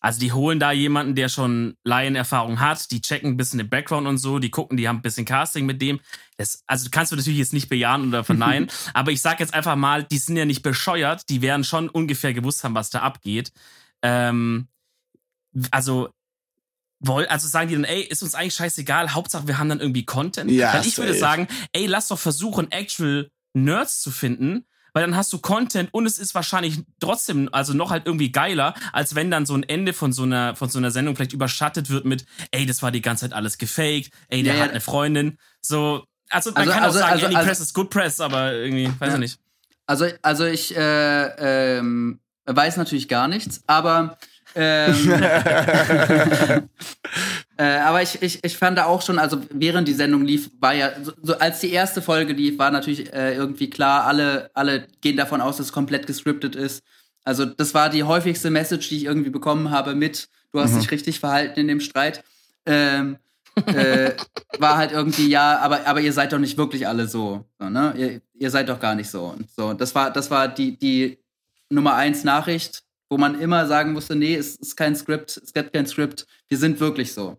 [0.02, 4.06] Also die holen da jemanden, der schon Laienerfahrung hat, die checken ein bisschen den Background
[4.06, 6.00] und so, die gucken, die haben ein bisschen Casting mit dem.
[6.38, 9.76] Das, also kannst du natürlich jetzt nicht bejahen oder verneinen, aber ich sag jetzt einfach
[9.76, 13.52] mal, die sind ja nicht bescheuert, die werden schon ungefähr gewusst haben, was da abgeht.
[14.00, 14.68] Ähm,
[15.70, 16.08] also
[17.06, 20.50] also sagen die dann, ey, ist uns eigentlich scheißegal, Hauptsache wir haben dann irgendwie Content.
[20.50, 21.08] Ja, Weil ich safe.
[21.08, 25.88] würde sagen, ey, lass doch versuchen, actual Nerds zu finden, weil dann hast du Content
[25.92, 29.62] und es ist wahrscheinlich trotzdem, also noch halt irgendwie geiler, als wenn dann so ein
[29.62, 32.90] Ende von so einer, von so einer Sendung vielleicht überschattet wird mit, ey, das war
[32.90, 35.38] die ganze Zeit alles gefaked, ey, der ja, hat eine Freundin.
[35.62, 38.20] So, also man also, kann also, auch sagen, also, any also, press is good press,
[38.20, 39.14] aber irgendwie, weiß ja.
[39.14, 39.38] ich nicht.
[39.86, 44.18] Also, also ich äh, ähm, weiß natürlich gar nichts, aber
[44.54, 45.12] ähm,
[47.56, 50.74] äh, aber ich, ich, ich fand da auch schon, also während die Sendung lief, war
[50.74, 54.86] ja, so, so als die erste Folge lief, war natürlich äh, irgendwie klar, alle, alle
[55.00, 56.82] gehen davon aus, dass es komplett gescriptet ist.
[57.24, 60.80] Also das war die häufigste Message, die ich irgendwie bekommen habe mit, du hast mhm.
[60.80, 62.24] dich richtig verhalten in dem Streit.
[62.66, 63.18] Ähm,
[63.66, 64.12] äh,
[64.58, 67.44] war halt irgendwie, ja, aber, aber ihr seid doch nicht wirklich alle so.
[67.58, 67.94] so ne?
[67.96, 69.24] ihr, ihr seid doch gar nicht so.
[69.26, 71.18] Und so, das war, das war die, die
[71.68, 75.72] Nummer eins Nachricht, wo man immer sagen musste, nee, es ist kein Skript, es gibt
[75.72, 77.36] kein Skript, wir sind wirklich so.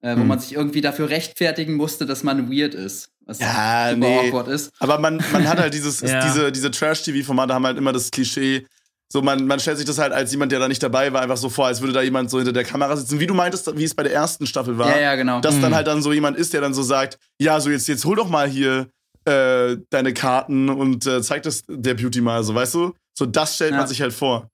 [0.00, 0.28] Äh, wo hm.
[0.28, 3.10] man sich irgendwie dafür rechtfertigen musste, dass man weird ist.
[3.26, 4.32] Was ja, nee.
[4.46, 4.72] ist.
[4.78, 6.24] Aber man, man hat halt dieses, ja.
[6.24, 8.64] diese, diese Trash-TV-Formate haben halt immer das Klischee,
[9.10, 11.38] so, man, man stellt sich das halt als jemand, der da nicht dabei war, einfach
[11.38, 13.18] so vor, als würde da jemand so hinter der Kamera sitzen.
[13.18, 14.90] Wie du meintest, wie es bei der ersten Staffel war.
[14.90, 15.40] Ja, ja, genau.
[15.40, 15.62] Dass mhm.
[15.62, 18.16] dann halt dann so jemand ist, der dann so sagt, ja, so jetzt, jetzt hol
[18.16, 18.88] doch mal hier
[19.24, 22.94] äh, deine Karten und äh, zeig das der Beauty mal, so, weißt du?
[23.14, 23.78] So, das stellt ja.
[23.78, 24.50] man sich halt vor.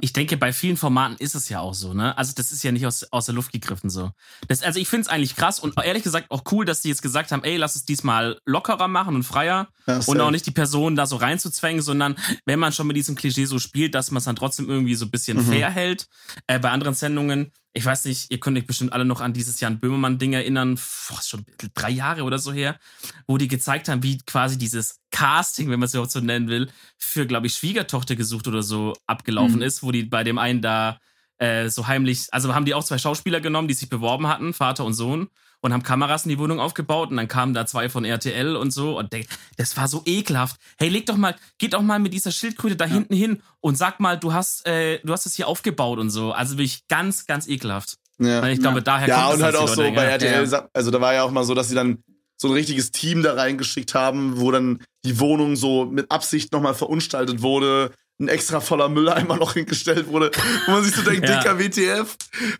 [0.00, 2.16] Ich denke, bei vielen Formaten ist es ja auch so, ne?
[2.16, 4.12] Also, das ist ja nicht aus, aus der Luft gegriffen so.
[4.48, 7.02] Das, also, ich finde es eigentlich krass und ehrlich gesagt auch cool, dass die jetzt
[7.02, 10.52] gesagt haben, ey, lass es diesmal lockerer machen und freier ja, und auch nicht die
[10.52, 12.16] Person da so reinzuzwängen, sondern
[12.46, 15.06] wenn man schon mit diesem Klischee so spielt, dass man es dann trotzdem irgendwie so
[15.06, 15.46] ein bisschen mhm.
[15.46, 16.08] fair hält.
[16.46, 19.58] Äh, bei anderen Sendungen ich weiß nicht, ihr könnt euch bestimmt alle noch an dieses
[19.58, 20.76] Jan Böhmermann-Ding erinnern,
[21.08, 21.44] boah, schon
[21.74, 22.78] drei Jahre oder so her,
[23.26, 26.70] wo die gezeigt haben, wie quasi dieses Casting, wenn man es überhaupt so nennen will,
[26.98, 29.62] für, glaube ich, Schwiegertochter gesucht oder so abgelaufen mhm.
[29.62, 31.00] ist, wo die bei dem einen da
[31.38, 34.84] äh, so heimlich, also haben die auch zwei Schauspieler genommen, die sich beworben hatten, Vater
[34.84, 35.28] und Sohn,
[35.64, 38.70] und haben Kameras in die Wohnung aufgebaut und dann kamen da zwei von RTL und
[38.70, 39.16] so und
[39.56, 40.60] das war so ekelhaft.
[40.76, 42.92] Hey, leg doch mal, geht doch mal mit dieser Schildkröte da ja.
[42.92, 46.32] hinten hin und sag mal, du hast, äh, du hast es hier aufgebaut und so.
[46.32, 47.96] Also wirklich ganz, ganz ekelhaft.
[48.18, 48.46] Ja.
[48.48, 48.82] Ich glaube, ja.
[48.82, 50.68] daher ja, kommt Ja, und halt auch so bei RTL, ja.
[50.74, 52.04] also da war ja auch mal so, dass sie dann
[52.36, 56.74] so ein richtiges Team da reingeschickt haben, wo dann die Wohnung so mit Absicht nochmal
[56.74, 57.90] verunstaltet wurde,
[58.20, 60.30] ein extra voller Mülleimer noch hingestellt wurde,
[60.66, 61.38] wo man sich so denkt, ja.
[61.38, 62.16] dicker WTF,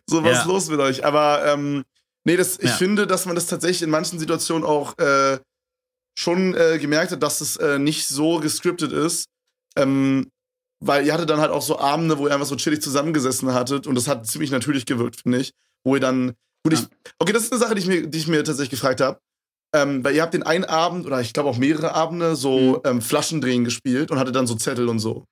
[0.07, 0.45] so was ja.
[0.47, 1.05] los mit euch.
[1.05, 1.85] Aber ähm,
[2.25, 2.77] Nee, das, ich ja.
[2.77, 5.39] finde, dass man das tatsächlich in manchen Situationen auch äh,
[6.19, 9.27] schon äh, gemerkt hat, dass es äh, nicht so gescriptet ist.
[9.77, 10.31] Ähm,
[10.81, 13.87] weil ihr hattet dann halt auch so Abende, wo ihr einfach so chillig zusammengesessen hattet
[13.87, 15.53] und das hat ziemlich natürlich gewirkt, finde ich.
[15.85, 16.35] Wo ihr dann.
[16.63, 16.81] Gut, ja.
[16.81, 16.87] ich,
[17.19, 19.19] okay, das ist eine Sache, die ich mir, die ich mir tatsächlich gefragt habe.
[19.75, 22.81] Ähm, weil ihr habt den einen Abend oder ich glaube auch mehrere Abende so mhm.
[22.85, 25.27] ähm, Flaschendrehen gespielt und hattet dann so Zettel und so.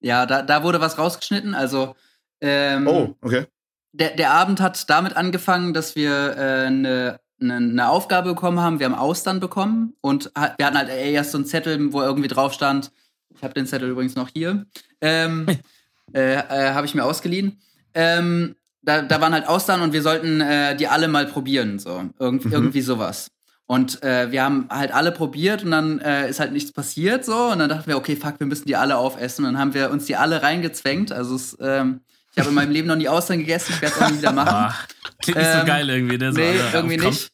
[0.00, 1.54] Ja, da, da wurde was rausgeschnitten.
[1.54, 1.96] Also
[2.40, 3.46] ähm, oh, okay
[3.94, 8.78] der, der Abend hat damit angefangen, dass wir äh, eine eine, eine Aufgabe bekommen haben.
[8.78, 12.52] Wir haben Austern bekommen und wir hatten halt erst so einen Zettel, wo irgendwie drauf
[12.52, 12.90] stand.
[13.34, 14.66] Ich habe den Zettel übrigens noch hier.
[15.00, 15.46] Ähm,
[16.14, 17.60] äh, äh, habe ich mir ausgeliehen.
[17.94, 22.04] Ähm, da, da waren halt Austern und wir sollten äh, die alle mal probieren, so
[22.18, 22.52] Irgend, mhm.
[22.52, 23.30] irgendwie sowas.
[23.66, 27.46] Und äh, wir haben halt alle probiert und dann äh, ist halt nichts passiert so
[27.46, 29.44] und dann dachten wir, okay, fuck, wir müssen die alle aufessen.
[29.44, 31.12] Und dann haben wir uns die alle reingezwängt.
[31.12, 32.00] Also es ähm,
[32.34, 34.32] ich habe in meinem Leben noch nie Austern gegessen, ich werde es auch nie wieder
[34.32, 34.50] machen.
[34.52, 34.86] Ach,
[35.22, 36.32] klingt nicht ähm, so geil irgendwie, ne?
[36.32, 37.30] So nee, irgendwie nicht.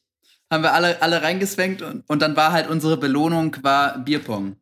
[0.50, 4.56] Haben wir alle, alle reingezwängt und, und dann war halt unsere Belohnung war Bierpong.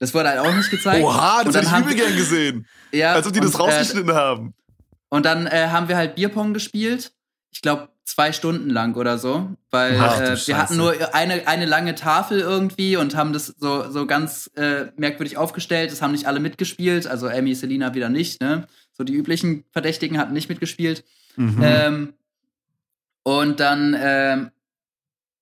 [0.00, 1.04] Das wurde halt auch nicht gezeigt.
[1.04, 2.66] Oha, das hätte ich übel gern gesehen.
[2.90, 3.12] Ja.
[3.12, 4.54] Als ob die und, das äh, rausgeschnitten äh, haben.
[5.10, 7.12] Und dann äh, haben wir halt Bierpong gespielt.
[7.52, 9.50] Ich glaube, zwei Stunden lang oder so.
[9.70, 13.90] Weil Ach, äh, wir hatten nur eine, eine lange Tafel irgendwie und haben das so,
[13.90, 15.92] so ganz äh, merkwürdig aufgestellt.
[15.92, 17.06] Das haben nicht alle mitgespielt.
[17.06, 18.66] Also Amy, Selina wieder nicht, ne?
[19.00, 21.04] So die üblichen Verdächtigen hatten nicht mitgespielt.
[21.36, 21.62] Mhm.
[21.62, 22.12] Ähm,
[23.22, 24.50] und dann, ähm,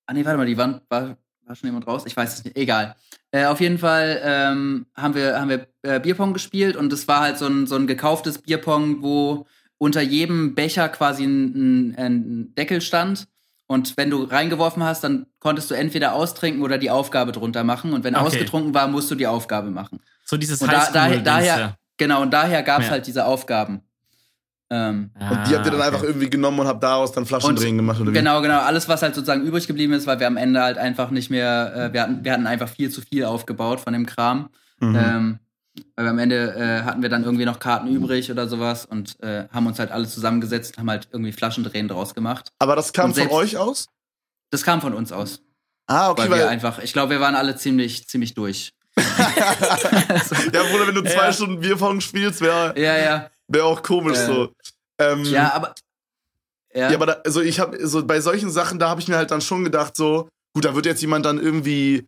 [0.07, 2.05] ah nee, warte mal, die waren, war, war schon jemand raus?
[2.07, 2.95] Ich weiß es nicht, egal.
[3.33, 7.19] Äh, auf jeden Fall ähm, haben wir, haben wir äh, Bierpong gespielt und es war
[7.19, 12.55] halt so ein, so ein gekauftes Bierpong, wo unter jedem Becher quasi ein, ein, ein
[12.55, 13.27] Deckel stand.
[13.67, 17.93] Und wenn du reingeworfen hast, dann konntest du entweder austrinken oder die Aufgabe drunter machen.
[17.93, 18.25] Und wenn okay.
[18.25, 19.99] ausgetrunken war, musst du die Aufgabe machen.
[20.25, 22.93] So dieses und da, daher, daher, Genau, und daher gab es ja.
[22.93, 23.83] halt diese Aufgaben.
[24.71, 25.83] Ähm, ah, und die habt ihr dann okay.
[25.83, 28.15] einfach irgendwie genommen und habt daraus dann Flaschendrehen gemacht oder wie?
[28.15, 28.61] Genau, genau.
[28.61, 31.75] Alles, was halt sozusagen übrig geblieben ist, weil wir am Ende halt einfach nicht mehr,
[31.75, 34.51] äh, wir, hatten, wir hatten einfach viel zu viel aufgebaut von dem Kram.
[34.81, 34.97] Mhm.
[34.97, 35.39] Ähm,
[35.97, 39.21] weil wir am Ende äh, hatten wir dann irgendwie noch Karten übrig oder sowas und
[39.23, 42.53] äh, haben uns halt alle zusammengesetzt und haben halt irgendwie Flaschendrehen draus gemacht.
[42.59, 43.87] Aber das kam von euch aus?
[44.51, 45.41] Das kam von uns aus.
[45.87, 46.23] Ah, okay.
[46.23, 48.75] Weil, weil wir einfach, ich glaube, wir waren alle ziemlich, ziemlich durch.
[50.53, 51.33] ja, Bruder, wenn du zwei ja.
[51.33, 53.31] Stunden Bierpong spielst, wäre ja, ja.
[53.49, 54.55] wär auch komisch äh, so.
[54.99, 55.75] Ähm, ja, aber.
[56.75, 59.17] Ja, ja aber da, also ich habe so bei solchen Sachen, da habe ich mir
[59.17, 62.07] halt dann schon gedacht, so, gut, da wird jetzt jemand dann irgendwie.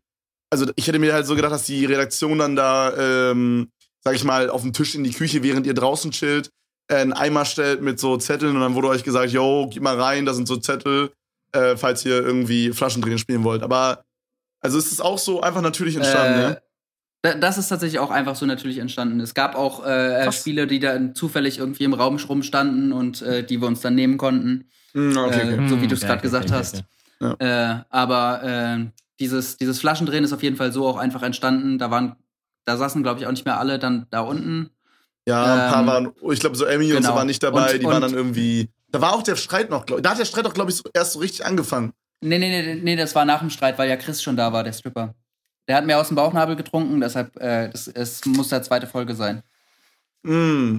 [0.53, 3.71] Also ich hätte mir halt so gedacht, dass die Redaktion dann da, ähm,
[4.03, 6.51] sag ich mal, auf dem Tisch in die Küche, während ihr draußen chillt,
[6.89, 10.01] äh, einen Eimer stellt mit so Zetteln und dann wurde euch gesagt, yo, gib mal
[10.01, 11.13] rein, da sind so Zettel,
[11.53, 13.63] äh, falls ihr irgendwie Flaschendrehen spielen wollt.
[13.63, 14.03] Aber
[14.61, 16.61] also ist es auch so einfach natürlich entstanden, äh, ja?
[17.23, 19.21] Das ist tatsächlich auch einfach so natürlich entstanden.
[19.21, 23.45] Es gab auch äh, äh Spiele, die da zufällig irgendwie im Raum rumstanden und äh,
[23.45, 24.71] die wir uns dann nehmen konnten.
[24.95, 25.65] Mm, okay, okay.
[25.65, 26.85] Äh, so wie du es gerade okay, gesagt hast.
[27.21, 27.35] Ja.
[27.39, 28.87] Äh, aber äh,
[29.21, 31.79] dieses, dieses Flaschendrehen ist auf jeden Fall so auch einfach entstanden.
[31.79, 32.17] Da waren,
[32.65, 34.71] da saßen, glaube ich, auch nicht mehr alle dann da unten.
[35.29, 36.97] Ja, ein paar ähm, waren, ich glaube, so Emmy genau.
[36.97, 37.19] und so genau.
[37.19, 38.71] waren nicht dabei, und, die und, waren dann irgendwie.
[38.89, 40.05] Da war auch der Streit noch, glaube ich.
[40.05, 41.93] Da hat der Streit auch, glaube ich, erst so richtig angefangen.
[42.23, 44.65] Nee, nee, nee, nee, das war nach dem Streit, weil ja Chris schon da war,
[44.65, 45.15] der Stripper.
[45.71, 49.15] Der hat mir aus dem Bauchnabel getrunken, deshalb, äh, das, es muss der zweite Folge
[49.15, 49.45] sein.
[50.25, 50.79] Mm.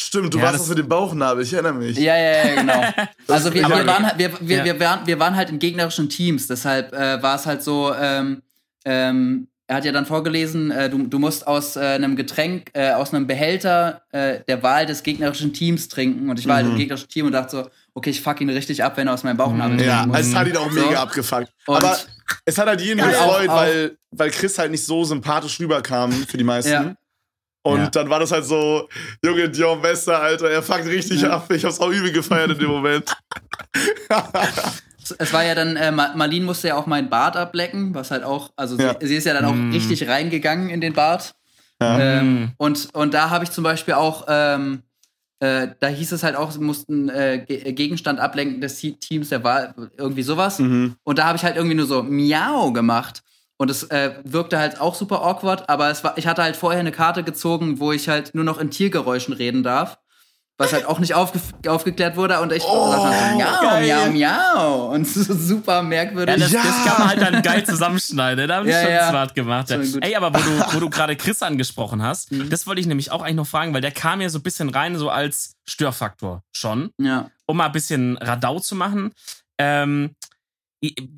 [0.00, 1.98] Stimmt, du ja, warst das mit dem Bauchnabel, ich erinnere mich.
[1.98, 2.84] Ja, ja, ja, genau.
[3.26, 4.64] Also wir, wir, waren, wir, wir, ja.
[4.64, 8.42] wir, waren, wir waren halt in gegnerischen Teams, deshalb äh, war es halt so, ähm,
[8.84, 12.92] ähm, er hat ja dann vorgelesen, äh, du, du musst aus äh, einem Getränk, äh,
[12.92, 16.30] aus einem Behälter äh, der Wahl des gegnerischen Teams trinken.
[16.30, 16.56] Und ich war mhm.
[16.58, 16.78] halt im mhm.
[16.78, 19.36] gegnerischen Team und dachte so, okay, ich fuck ihn richtig ab, wenn er aus meinem
[19.36, 19.86] Bauchnabel trinkt.
[19.86, 20.96] Ja, also es hat ihn auch mega so.
[20.96, 21.48] abgefuckt.
[21.66, 21.98] Aber
[22.44, 26.44] es hat halt jeden gefreut, weil, weil Chris halt nicht so sympathisch rüberkam für die
[26.44, 26.70] meisten.
[26.70, 26.94] Ja.
[27.64, 27.90] Und ja.
[27.90, 28.88] dann war das halt so,
[29.24, 31.30] Junge, Dion Bester, Alter, er fuckt richtig ja.
[31.30, 31.50] ab.
[31.52, 33.14] Ich hab's auch übel gefeiert in dem Moment.
[35.18, 38.50] es war ja dann, äh, Marlene musste ja auch meinen Bart ablecken, was halt auch,
[38.56, 38.96] also ja.
[39.00, 39.72] sie, sie, ist ja dann auch mm.
[39.72, 41.34] richtig reingegangen in den Bart.
[41.80, 42.00] Ja.
[42.00, 42.52] Ähm, mm.
[42.56, 44.82] und, und da habe ich zum Beispiel auch, ähm,
[45.42, 49.74] äh, da hieß es halt auch, sie mussten äh, Gegenstand ablenken des Teams der Wahl,
[49.98, 50.60] irgendwie sowas.
[50.60, 50.94] Mhm.
[51.02, 53.24] Und da habe ich halt irgendwie nur so Miau gemacht.
[53.56, 56.78] Und es äh, wirkte halt auch super awkward, aber es war, ich hatte halt vorher
[56.78, 59.98] eine Karte gezogen, wo ich halt nur noch in Tiergeräuschen reden darf.
[60.58, 64.92] Was halt auch nicht aufge aufgeklärt wurde und ich oh, dachte, miau, miau, miau.
[64.92, 66.36] Und so super merkwürdig.
[66.36, 66.62] Ja, das, ja.
[66.62, 68.46] das, kann man halt dann geil zusammenschneiden.
[68.46, 69.08] Da habe ich ja, schon ja.
[69.08, 69.70] smart gemacht.
[69.70, 69.80] Ja.
[70.00, 72.50] Ey, aber wo du, wo du gerade Chris angesprochen hast, mhm.
[72.50, 74.68] das wollte ich nämlich auch eigentlich noch fragen, weil der kam ja so ein bisschen
[74.68, 76.90] rein, so als Störfaktor schon.
[76.98, 77.30] Ja.
[77.46, 79.12] Um mal ein bisschen Radau zu machen.
[79.58, 80.14] Ähm,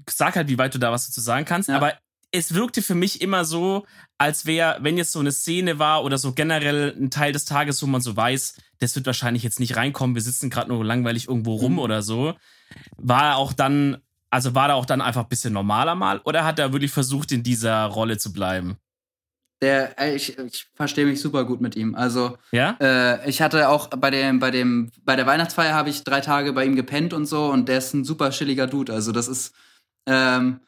[0.08, 1.68] sag halt, wie weit du da was dazu sagen kannst.
[1.68, 1.76] Ja.
[1.76, 1.94] Aber
[2.34, 3.86] es wirkte für mich immer so,
[4.18, 7.80] als wäre, wenn jetzt so eine Szene war oder so generell ein Teil des Tages,
[7.80, 11.28] wo man so weiß, das wird wahrscheinlich jetzt nicht reinkommen, wir sitzen gerade nur langweilig
[11.28, 11.78] irgendwo rum mhm.
[11.78, 12.34] oder so,
[12.96, 13.98] war er auch dann,
[14.30, 17.30] also war er auch dann einfach ein bisschen normaler mal oder hat er wirklich versucht,
[17.30, 18.78] in dieser Rolle zu bleiben?
[19.62, 21.94] Der, ich, ich verstehe mich super gut mit ihm.
[21.94, 22.76] Also, ja?
[22.80, 26.52] Äh, ich hatte auch bei dem, bei dem, bei der Weihnachtsfeier habe ich drei Tage
[26.52, 28.92] bei ihm gepennt und so und der ist ein super chilliger Dude.
[28.92, 29.54] Also, das ist,
[30.06, 30.60] ähm,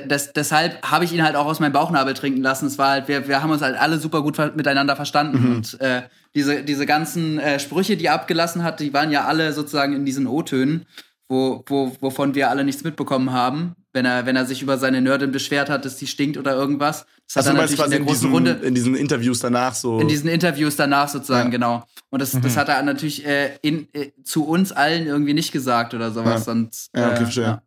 [0.00, 2.66] das, deshalb habe ich ihn halt auch aus meinem Bauchnabel trinken lassen.
[2.66, 5.40] Es war halt, wir, wir haben uns halt alle super gut miteinander verstanden.
[5.40, 5.56] Mhm.
[5.56, 6.02] Und äh,
[6.34, 10.04] diese, diese ganzen äh, Sprüche, die er abgelassen hat, die waren ja alle sozusagen in
[10.04, 10.86] diesen O-Tönen,
[11.28, 13.74] wo, wo, wovon wir alle nichts mitbekommen haben.
[13.92, 17.06] Wenn er, wenn er sich über seine Nerdin beschwert hat, dass die stinkt oder irgendwas.
[17.32, 18.50] Das also hat er natürlich in der in großen diesen, Runde.
[18.50, 20.00] In diesen Interviews danach so.
[20.00, 21.56] In diesen Interviews danach sozusagen, ja.
[21.56, 21.84] genau.
[22.10, 22.42] Und das, mhm.
[22.42, 26.46] das hat er natürlich äh, in, äh, zu uns allen irgendwie nicht gesagt oder sowas.
[26.46, 26.52] Ja.
[26.52, 27.62] Und, ja, okay, äh, ja.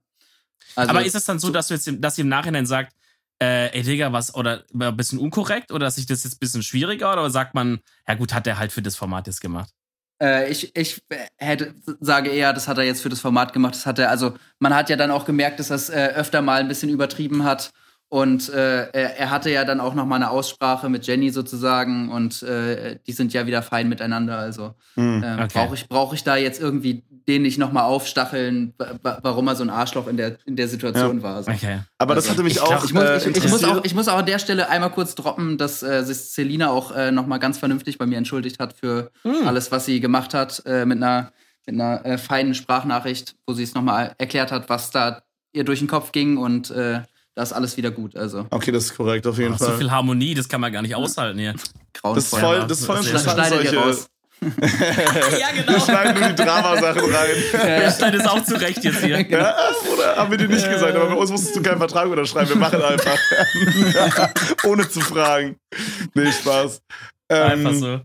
[0.77, 2.93] Also, Aber ist es dann so, dass du jetzt, dass sie im Nachhinein sagt,
[3.41, 6.61] äh, ey Digga, was, oder ein bisschen unkorrekt oder ist sich das jetzt ein bisschen
[6.61, 9.71] schwieriger oder sagt man, ja gut, hat er halt für das Format jetzt gemacht?
[10.21, 11.01] Äh, ich, ich
[11.37, 13.73] hätte, sage eher, das hat er jetzt für das Format gemacht.
[13.73, 16.43] Das hat er, also man hat ja dann auch gemerkt, dass er es äh, öfter
[16.43, 17.71] mal ein bisschen übertrieben hat
[18.09, 22.09] und äh, er, er, hatte ja dann auch noch mal eine Aussprache mit Jenny sozusagen
[22.09, 24.37] und äh, die sind ja wieder fein miteinander.
[24.37, 25.47] Also hm, äh, okay.
[25.53, 29.63] brauche ich, brauch ich da jetzt irgendwie den nicht noch mal aufstacheln, warum er so
[29.63, 31.23] ein Arschloch in der, in der Situation ja.
[31.23, 31.35] war.
[31.35, 31.79] Also, okay.
[31.97, 33.83] Aber das hatte mich ich auch, ich, muss, ich, ich, muss auch.
[33.83, 37.11] Ich muss auch an der Stelle einmal kurz droppen, dass äh, sich Selina auch äh,
[37.11, 39.45] noch mal ganz vernünftig bei mir entschuldigt hat für hm.
[39.45, 41.33] alles, was sie gemacht hat äh, mit einer,
[41.65, 45.65] mit einer äh, feinen Sprachnachricht, wo sie es noch mal erklärt hat, was da ihr
[45.65, 47.01] durch den Kopf ging und äh,
[47.37, 48.15] da ist alles wieder gut.
[48.15, 48.47] Also.
[48.49, 49.67] Okay, das ist korrekt, auf jeden oh, Fall.
[49.67, 51.53] So viel Harmonie, das kann man gar nicht aushalten hier.
[52.01, 53.77] Das ist voll, das ist voll interessant, solche...
[53.77, 54.07] Raus.
[54.41, 55.73] ja, genau.
[55.73, 57.29] Wir schneiden nur die Dramasachen rein.
[57.53, 59.19] Ja, wir schneiden es auch zurecht jetzt hier.
[59.29, 59.55] Ja,
[59.93, 62.49] oder haben wir dir nicht gesagt, aber bei uns musstest du keinen Vertrag unterschreiben.
[62.49, 63.19] Wir machen einfach.
[64.63, 65.57] Ohne zu fragen.
[66.15, 66.81] Nee, Spaß.
[67.29, 68.01] Ähm, einfach so.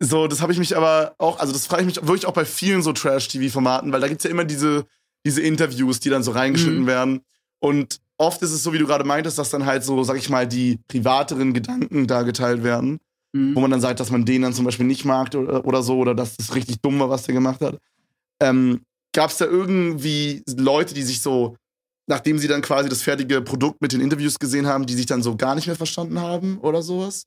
[0.00, 2.44] So, das habe ich mich aber auch, also das frage ich mich wirklich auch bei
[2.44, 4.86] vielen so Trash-TV-Formaten, weil da gibt es ja immer diese,
[5.26, 6.86] diese Interviews, die dann so reingeschnitten mhm.
[6.86, 7.20] werden.
[7.60, 10.28] Und oft ist es so, wie du gerade meintest, dass dann halt so, sag ich
[10.28, 12.98] mal, die privateren Gedanken da geteilt werden.
[13.32, 13.54] Mhm.
[13.54, 15.98] Wo man dann sagt, dass man den dann zum Beispiel nicht mag oder, oder so,
[15.98, 17.78] oder dass das richtig dumm war, was der gemacht hat.
[18.40, 18.80] Ähm,
[19.14, 21.56] Gab es da irgendwie Leute, die sich so,
[22.06, 25.22] nachdem sie dann quasi das fertige Produkt mit den Interviews gesehen haben, die sich dann
[25.22, 27.24] so gar nicht mehr verstanden haben oder sowas?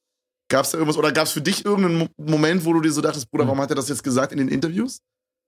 [0.49, 3.01] Gab es da irgendwas, oder gab es für dich irgendeinen Moment, wo du dir so
[3.01, 3.49] dachtest, Bruder, mhm.
[3.49, 4.99] warum hat er das jetzt gesagt in den Interviews?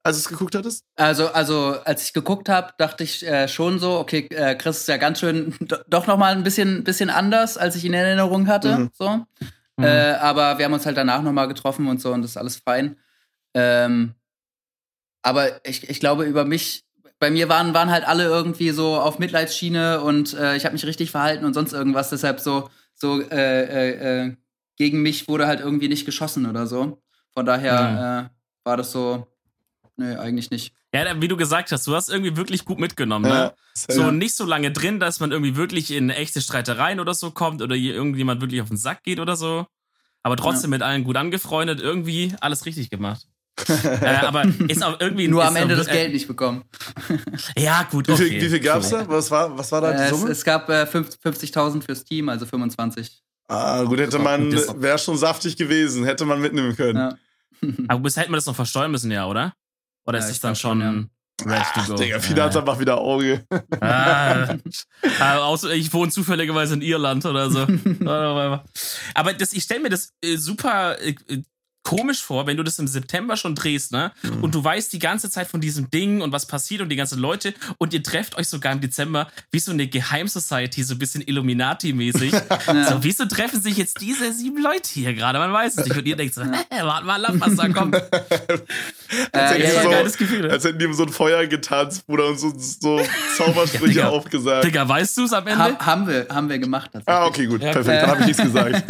[0.03, 0.85] Als du es geguckt hattest?
[0.97, 4.87] Also, also als ich geguckt habe, dachte ich äh, schon so, okay, äh, Chris ist
[4.89, 5.55] ja ganz schön
[5.87, 8.77] doch noch mal ein bisschen, bisschen anders, als ich ihn in Erinnerung hatte.
[8.77, 8.89] Mhm.
[8.93, 9.25] So.
[9.77, 9.83] Mhm.
[9.83, 12.37] Äh, aber wir haben uns halt danach noch mal getroffen und so und das ist
[12.37, 12.97] alles fein.
[13.53, 14.13] Ähm,
[15.21, 16.83] aber ich, ich glaube, über mich,
[17.17, 20.85] bei mir waren, waren halt alle irgendwie so auf Mitleidsschiene und äh, ich habe mich
[20.85, 22.09] richtig verhalten und sonst irgendwas.
[22.09, 24.35] Deshalb so, so äh, äh, äh,
[24.75, 27.01] gegen mich wurde halt irgendwie nicht geschossen oder so.
[27.33, 28.29] Von daher mhm.
[28.65, 29.32] war das so,
[29.97, 30.73] nee, eigentlich nicht.
[30.93, 33.53] Ja, wie du gesagt hast, du hast irgendwie wirklich gut mitgenommen, ne?
[33.87, 37.31] Ja, so nicht so lange drin, dass man irgendwie wirklich in echte Streitereien oder so
[37.31, 39.65] kommt oder irgendjemand wirklich auf den Sack geht oder so.
[40.23, 40.77] Aber trotzdem ja.
[40.77, 43.27] mit allen gut angefreundet, irgendwie alles richtig gemacht.
[43.83, 46.63] äh, aber ist auch irgendwie nur am Ende auch, das Geld nicht bekommen.
[47.57, 48.09] ja, gut.
[48.09, 48.25] Okay.
[48.25, 49.07] Wie viel, wie viel gab's da?
[49.07, 50.25] Was war, was war da die äh, Summe?
[50.25, 53.21] Es, es gab äh, 50.000 fürs Team, also 25.
[53.47, 56.97] Ah, gut, hätte man, wäre schon saftig gewesen, hätte man mitnehmen können.
[56.97, 57.17] Ja.
[57.87, 59.53] aber bis hätten wir das noch versteuern müssen, ja, oder?
[60.05, 60.89] Oder ja, ist es dann schon ja.
[61.45, 61.95] ready to go?
[61.95, 63.45] Digga, Finanzamt macht wieder Auge.
[63.79, 64.55] Ah,
[65.19, 67.59] ah, ich wohne zufälligerweise in Irland oder so.
[69.15, 71.15] Aber das, ich stelle mir das äh, super äh,
[71.83, 74.11] komisch vor, wenn du das im September schon drehst, ne?
[74.23, 74.43] Mhm.
[74.43, 77.19] Und du weißt die ganze Zeit von diesem Ding und was passiert und die ganzen
[77.19, 81.21] Leute und ihr trefft euch sogar im Dezember wie so eine Geheimsociety, so ein bisschen
[81.21, 82.31] Illuminati-mäßig.
[82.67, 82.89] ja.
[82.89, 85.39] So, wieso treffen sich jetzt diese sieben Leute hier gerade?
[85.39, 85.97] Man weiß es nicht.
[85.97, 86.49] Und ihr denkt so, hä,
[86.81, 87.95] warte mal ab, was da kommt.
[87.95, 88.01] äh,
[89.31, 92.39] als, hätten ja, so, geiles Gefühl, als hätten die so ein Feuer getanzt, Bruder, und
[92.39, 93.01] so, so
[93.37, 94.63] Zaubersprüche ja, aufgesagt.
[94.63, 95.63] Digga, weißt du es am Ende?
[95.63, 96.91] Ha haben wir, haben wir gemacht.
[97.05, 98.83] Ah, okay, gut, perfekt, dann habe ich nichts gesagt.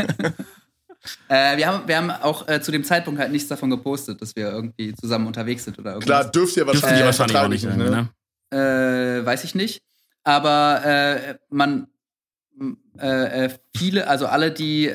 [1.27, 4.35] Äh, wir, haben, wir haben auch äh, zu dem Zeitpunkt halt nichts davon gepostet, dass
[4.35, 6.05] wir irgendwie zusammen unterwegs sind oder irgendwas.
[6.05, 8.09] Klar, dürft ihr wahrscheinlich, äh, wahrscheinlich auch nicht, ne?
[8.51, 9.19] ne?
[9.21, 9.83] Äh, weiß ich nicht.
[10.23, 11.87] Aber äh, man,
[12.97, 14.91] äh, viele, also alle, die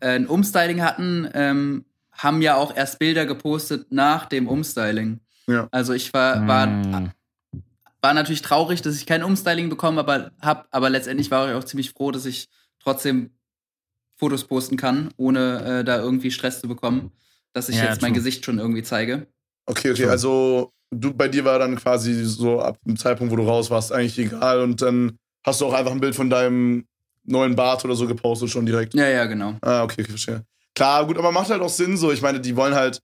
[0.00, 5.20] ein Umstyling hatten, ähm, haben ja auch erst Bilder gepostet nach dem Umstyling.
[5.46, 5.68] Ja.
[5.70, 7.12] Also ich war, war, mm.
[8.00, 11.64] war natürlich traurig, dass ich kein Umstyling bekommen aber hab, aber letztendlich war ich auch
[11.64, 12.48] ziemlich froh, dass ich
[12.82, 13.30] trotzdem
[14.24, 17.12] Fotos posten kann, ohne äh, da irgendwie Stress zu bekommen,
[17.52, 18.08] dass ich ja, jetzt true.
[18.08, 19.26] mein Gesicht schon irgendwie zeige.
[19.66, 23.42] Okay, okay, also du bei dir war dann quasi so ab dem Zeitpunkt, wo du
[23.42, 26.86] raus warst, eigentlich egal und dann hast du auch einfach ein Bild von deinem
[27.24, 28.94] neuen Bart oder so gepostet schon direkt.
[28.94, 29.56] Ja, ja, genau.
[29.60, 30.42] Ah, okay, okay, verstehe.
[30.74, 32.10] Klar, gut, aber macht halt auch Sinn so.
[32.10, 33.00] Ich meine, die wollen halt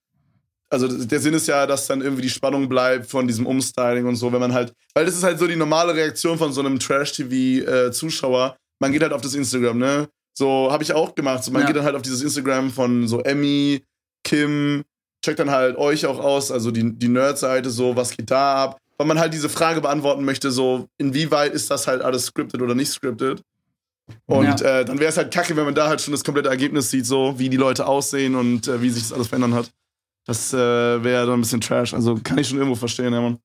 [0.70, 4.14] also der Sinn ist ja, dass dann irgendwie die Spannung bleibt von diesem Umstyling und
[4.14, 6.78] so, wenn man halt, weil das ist halt so die normale Reaktion von so einem
[6.78, 8.54] Trash-TV-Zuschauer.
[8.54, 10.08] Äh, man geht halt auf das Instagram, ne?
[10.34, 11.44] So habe ich auch gemacht.
[11.44, 11.66] So, man ja.
[11.66, 13.82] geht dann halt auf dieses Instagram von so Emmy,
[14.24, 14.84] Kim,
[15.24, 18.78] checkt dann halt euch auch aus, also die, die Nerd-Seite, so, was geht da ab?
[18.98, 22.74] Weil man halt diese Frage beantworten möchte, so, inwieweit ist das halt alles scripted oder
[22.74, 23.42] nicht scripted?
[24.26, 24.80] Und ja.
[24.80, 27.06] äh, dann wäre es halt kacke, wenn man da halt schon das komplette Ergebnis sieht,
[27.06, 29.70] so wie die Leute aussehen und äh, wie sich das alles verändern hat.
[30.26, 31.94] Das äh, wäre dann ein bisschen Trash.
[31.94, 33.38] Also kann ich schon irgendwo verstehen, ja, Mann.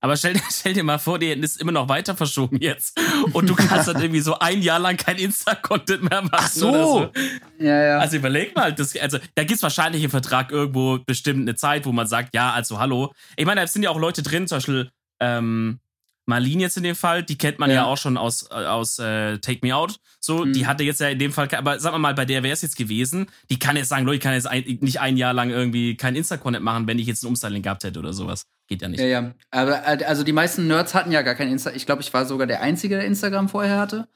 [0.00, 2.98] Aber stell, stell dir mal vor, die hätten es immer noch weiter verschoben jetzt.
[3.32, 6.32] Und du kannst dann irgendwie so ein Jahr lang kein Insta-Content mehr machen.
[6.32, 6.68] Ach so.
[6.68, 7.12] Oder so.
[7.58, 7.98] Ja, ja.
[7.98, 11.86] Also überleg mal, das, also da gibt es wahrscheinlich im Vertrag irgendwo bestimmt eine Zeit,
[11.86, 13.12] wo man sagt, ja, also hallo.
[13.36, 14.90] Ich meine, da sind ja auch Leute drin, zum Beispiel
[15.20, 15.80] ähm,
[16.26, 19.38] Marlene jetzt in dem Fall, die kennt man ja, ja auch schon aus, aus äh,
[19.38, 19.96] Take Me Out.
[20.20, 20.52] So, mhm.
[20.52, 22.76] die hatte jetzt ja in dem Fall, aber sag mal, bei der wäre es jetzt
[22.76, 25.96] gewesen, die kann jetzt sagen, Leute, ich kann jetzt ein, nicht ein Jahr lang irgendwie
[25.96, 28.42] kein Insta-Content machen, wenn ich jetzt ein Umstyling gehabt hätte oder sowas.
[28.66, 29.00] Geht ja nicht.
[29.00, 29.34] Ja, ja.
[29.50, 31.70] Aber äh, also die meisten Nerds hatten ja gar kein Insta.
[31.70, 34.08] Ich glaube, ich war sogar der Einzige, der Instagram vorher hatte.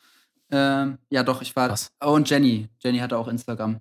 [0.51, 1.71] Ähm, ja, doch, ich war.
[1.71, 1.93] Was?
[2.01, 2.69] Oh, und Jenny.
[2.81, 3.81] Jenny hatte auch Instagram.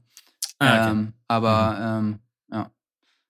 [0.60, 0.92] Ah, okay.
[0.92, 2.08] ähm, aber mhm.
[2.08, 2.20] ähm,
[2.52, 2.72] ja.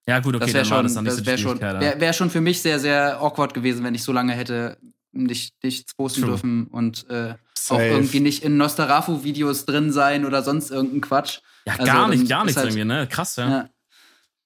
[0.08, 2.62] Ja, gut, okay, das wäre schon, das, das wär schon, wär, wär schon für mich
[2.62, 4.78] sehr, sehr awkward gewesen, wenn ich so lange hätte
[5.12, 6.32] nicht, nichts posten True.
[6.32, 7.36] dürfen und äh,
[7.70, 11.40] auch irgendwie nicht in Nostarafu-Videos drin sein oder sonst irgendein Quatsch.
[11.66, 13.08] Ja, also, gar nicht, gar nichts halt, irgendwie, ne?
[13.08, 13.50] Krass, ja.
[13.50, 13.70] ja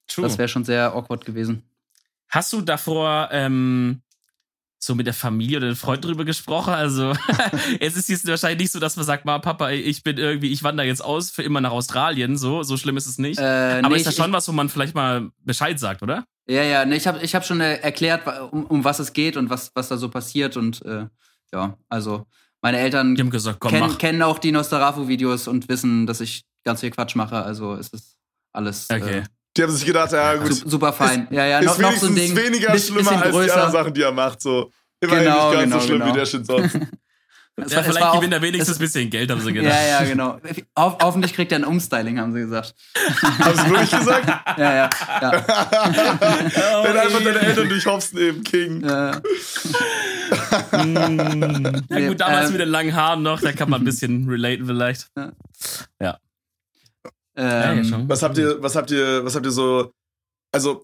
[0.08, 0.28] True.
[0.28, 1.64] Das wäre schon sehr awkward gewesen.
[2.34, 4.02] Hast du davor ähm,
[4.80, 6.74] so mit der Familie oder den Freunden drüber gesprochen?
[6.74, 7.14] Also,
[7.80, 10.64] es ist jetzt wahrscheinlich nicht so, dass man sagt, Ma, Papa, ich bin irgendwie, ich
[10.64, 12.36] wandere jetzt aus für immer nach Australien.
[12.36, 13.40] So, so schlimm ist es nicht.
[13.40, 16.26] Äh, Aber nee, ist das schon ich, was, wo man vielleicht mal Bescheid sagt, oder?
[16.48, 19.38] Ja, ja, ne, ich habe ich hab schon äh, erklärt, um, um was es geht
[19.38, 20.58] und was, was da so passiert.
[20.58, 21.06] Und äh,
[21.54, 22.26] ja, also
[22.64, 26.90] meine Eltern gesagt, komm, kenn, kennen auch die Nostarafu-Videos und wissen, dass ich ganz viel
[26.90, 27.44] Quatsch mache.
[27.44, 28.18] Also ist es
[28.52, 28.88] alles.
[28.92, 29.24] Okay.
[29.56, 30.54] Die haben sich gedacht, ja gut.
[30.54, 31.28] Super fein.
[31.30, 32.36] Ja, ja, noch, noch so ein Ding.
[32.36, 34.42] weniger bisschen, schlimmer bisschen als die anderen Sachen, die er macht.
[34.42, 34.72] So.
[35.00, 36.14] Immerhin genau, nicht ganz genau, so schlimm genau.
[36.14, 36.76] wie der Shit sonst.
[37.56, 39.74] Es ja, war, vielleicht gewinnt er wenigstens ein bisschen Geld, haben sie gedacht.
[39.74, 40.40] Ja, ja, genau.
[40.80, 42.74] Ho hoffentlich kriegt er ein Umstyling, haben sie gesagt.
[43.22, 44.28] haben sie wirklich gesagt?
[44.58, 44.90] ja, ja.
[45.22, 46.84] ja.
[46.84, 48.84] Wenn einfach deine Eltern durch Hopsen eben King.
[48.84, 49.22] Ja.
[50.84, 51.84] mm.
[51.90, 54.66] ja gut, damals ähm, mit den langen Haaren noch, da kann man ein bisschen relaten
[54.66, 55.10] vielleicht.
[55.16, 55.32] Ja.
[56.02, 56.18] ja.
[57.36, 59.92] Ähm, was habt ihr, was habt ihr, was habt ihr so,
[60.52, 60.84] also,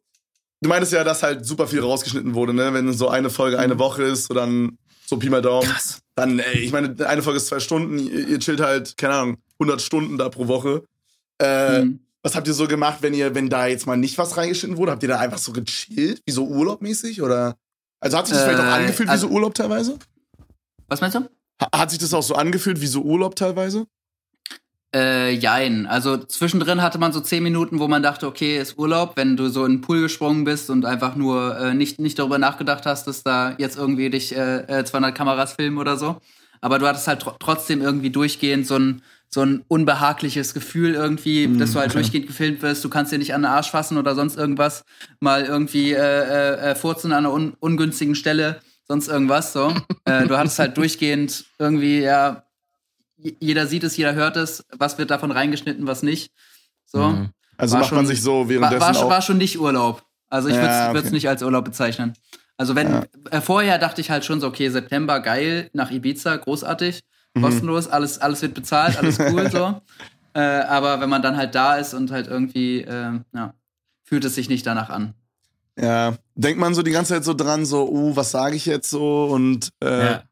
[0.61, 2.73] du meintest ja, dass halt super viel rausgeschnitten wurde, ne?
[2.73, 3.79] Wenn so eine Folge eine mhm.
[3.79, 5.67] Woche ist, so dann so Pi mal Daumen.
[5.67, 6.01] Krass.
[6.15, 9.37] Dann, ey, ich meine, eine Folge ist zwei Stunden, ihr, ihr chillt halt, keine Ahnung,
[9.59, 10.83] 100 Stunden da pro Woche.
[11.41, 11.99] Äh, mhm.
[12.21, 14.91] Was habt ihr so gemacht, wenn ihr, wenn da jetzt mal nicht was reingeschnitten wurde?
[14.91, 17.55] Habt ihr da einfach so gechillt, wie so urlaubmäßig oder?
[18.01, 19.97] Also hat sich das äh, vielleicht auch äh, angefühlt also, wie so Urlaub teilweise?
[20.87, 21.29] Was meinst du?
[21.73, 23.85] Hat sich das auch so angefühlt wie so Urlaub teilweise?
[24.95, 25.85] Äh, jein.
[25.85, 29.47] Also zwischendrin hatte man so zehn Minuten, wo man dachte, okay, ist Urlaub, wenn du
[29.49, 33.05] so in den Pool gesprungen bist und einfach nur äh, nicht, nicht darüber nachgedacht hast,
[33.05, 36.17] dass da jetzt irgendwie dich äh, 200 äh, Kameras filmen oder so.
[36.61, 41.47] Aber du hattest halt tr trotzdem irgendwie durchgehend so ein, so ein unbehagliches Gefühl irgendwie,
[41.47, 42.83] mhm, dass du halt durchgehend gefilmt wirst.
[42.83, 44.85] Du kannst dir nicht an den Arsch fassen oder sonst irgendwas.
[45.19, 49.71] Mal irgendwie äh, äh, äh furzen an einer un ungünstigen Stelle, sonst irgendwas so.
[50.05, 52.43] äh, du hattest halt durchgehend irgendwie, ja,
[53.39, 56.31] jeder sieht es, jeder hört es, was wird davon reingeschnitten, was nicht.
[56.85, 56.99] So.
[56.99, 57.29] Mhm.
[57.57, 60.03] Also war macht schon, man sich so währenddessen war, war, auch war schon nicht Urlaub.
[60.29, 61.09] Also ich würde es ja, okay.
[61.11, 62.13] nicht als Urlaub bezeichnen.
[62.57, 63.03] Also wenn ja.
[63.31, 67.01] äh, vorher dachte ich halt schon so, okay, September geil, nach Ibiza, großartig,
[67.33, 67.41] mhm.
[67.41, 69.81] kostenlos, alles, alles wird bezahlt, alles cool so.
[70.35, 73.55] Äh, aber wenn man dann halt da ist und halt irgendwie, äh, ja,
[74.03, 75.15] fühlt es sich nicht danach an.
[75.75, 78.91] Ja, denkt man so die ganze Zeit so dran, so, uh, was sage ich jetzt
[78.91, 80.23] so und äh, ja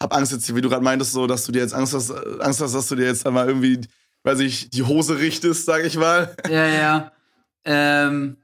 [0.00, 2.60] hab Angst jetzt, wie du gerade meintest, so, dass du dir jetzt Angst hast, Angst
[2.60, 3.80] hast, dass du dir jetzt einmal irgendwie,
[4.24, 6.34] weiß ich, die Hose richtest, sag ich mal.
[6.48, 7.12] Ja, ja.
[7.64, 8.38] Ähm,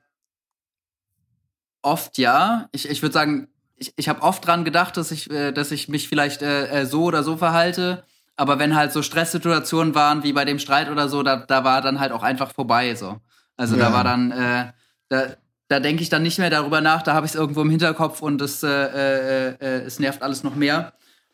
[1.83, 2.69] oft ja.
[2.73, 5.89] Ich, ich würde sagen, ich, ich habe oft dran gedacht, dass ich, äh, dass ich
[5.89, 8.05] mich vielleicht äh, äh, so oder so verhalte.
[8.37, 11.81] Aber wenn halt so Stresssituationen waren, wie bei dem Streit oder so, da, da war
[11.81, 12.95] dann halt auch einfach vorbei.
[12.95, 13.19] So.
[13.57, 13.87] Also ja.
[13.87, 14.73] da war dann, äh,
[15.09, 15.37] da,
[15.69, 18.21] da denke ich dann nicht mehr darüber nach, da habe ich es irgendwo im Hinterkopf
[18.21, 20.93] und es, äh, äh, äh, es nervt alles noch mehr.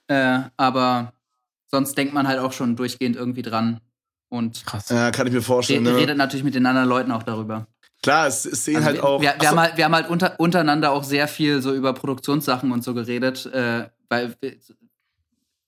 [0.08, 1.12] Äh, aber
[1.70, 3.80] sonst denkt man halt auch schon durchgehend irgendwie dran.
[4.28, 4.88] Und Krass.
[4.88, 5.82] Ja, kann ich mir vorstellen.
[5.82, 5.96] Ne?
[5.96, 7.66] Redet natürlich mit den anderen Leuten auch darüber.
[8.02, 9.20] Klar, es, es sehen also halt wir, auch.
[9.20, 12.72] Wir, wir haben halt, wir haben halt unter, untereinander auch sehr viel so über Produktionssachen
[12.72, 14.56] und so geredet, äh, weil wir,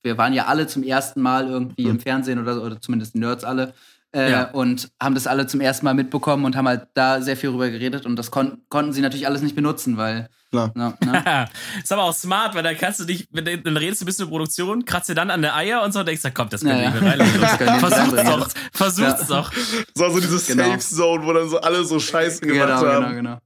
[0.03, 1.91] wir, waren ja alle zum ersten Mal irgendwie mhm.
[1.91, 3.72] im Fernsehen oder, oder zumindest Nerds alle.
[4.15, 4.51] Äh, ja.
[4.51, 7.69] und haben das alle zum ersten Mal mitbekommen und haben halt da sehr viel drüber
[7.69, 10.73] geredet und das kon konnten sie natürlich alles nicht benutzen, weil Klar.
[10.77, 11.49] Ja, ne?
[11.83, 14.07] ist aber auch smart, weil dann kannst du dich, wenn du, dann redest du ein
[14.07, 16.61] bisschen über Produktion, kratzt dir dann an der Eier und so und denkst, komm, das
[16.61, 17.79] können ja, wir ja.
[17.79, 19.53] Versuch's doch, versuch's doch.
[19.97, 20.65] So, so dieses genau.
[20.65, 23.03] Safe Zone, wo dann so alle so Scheiße gemacht genau, haben.
[23.03, 23.39] Genau, genau.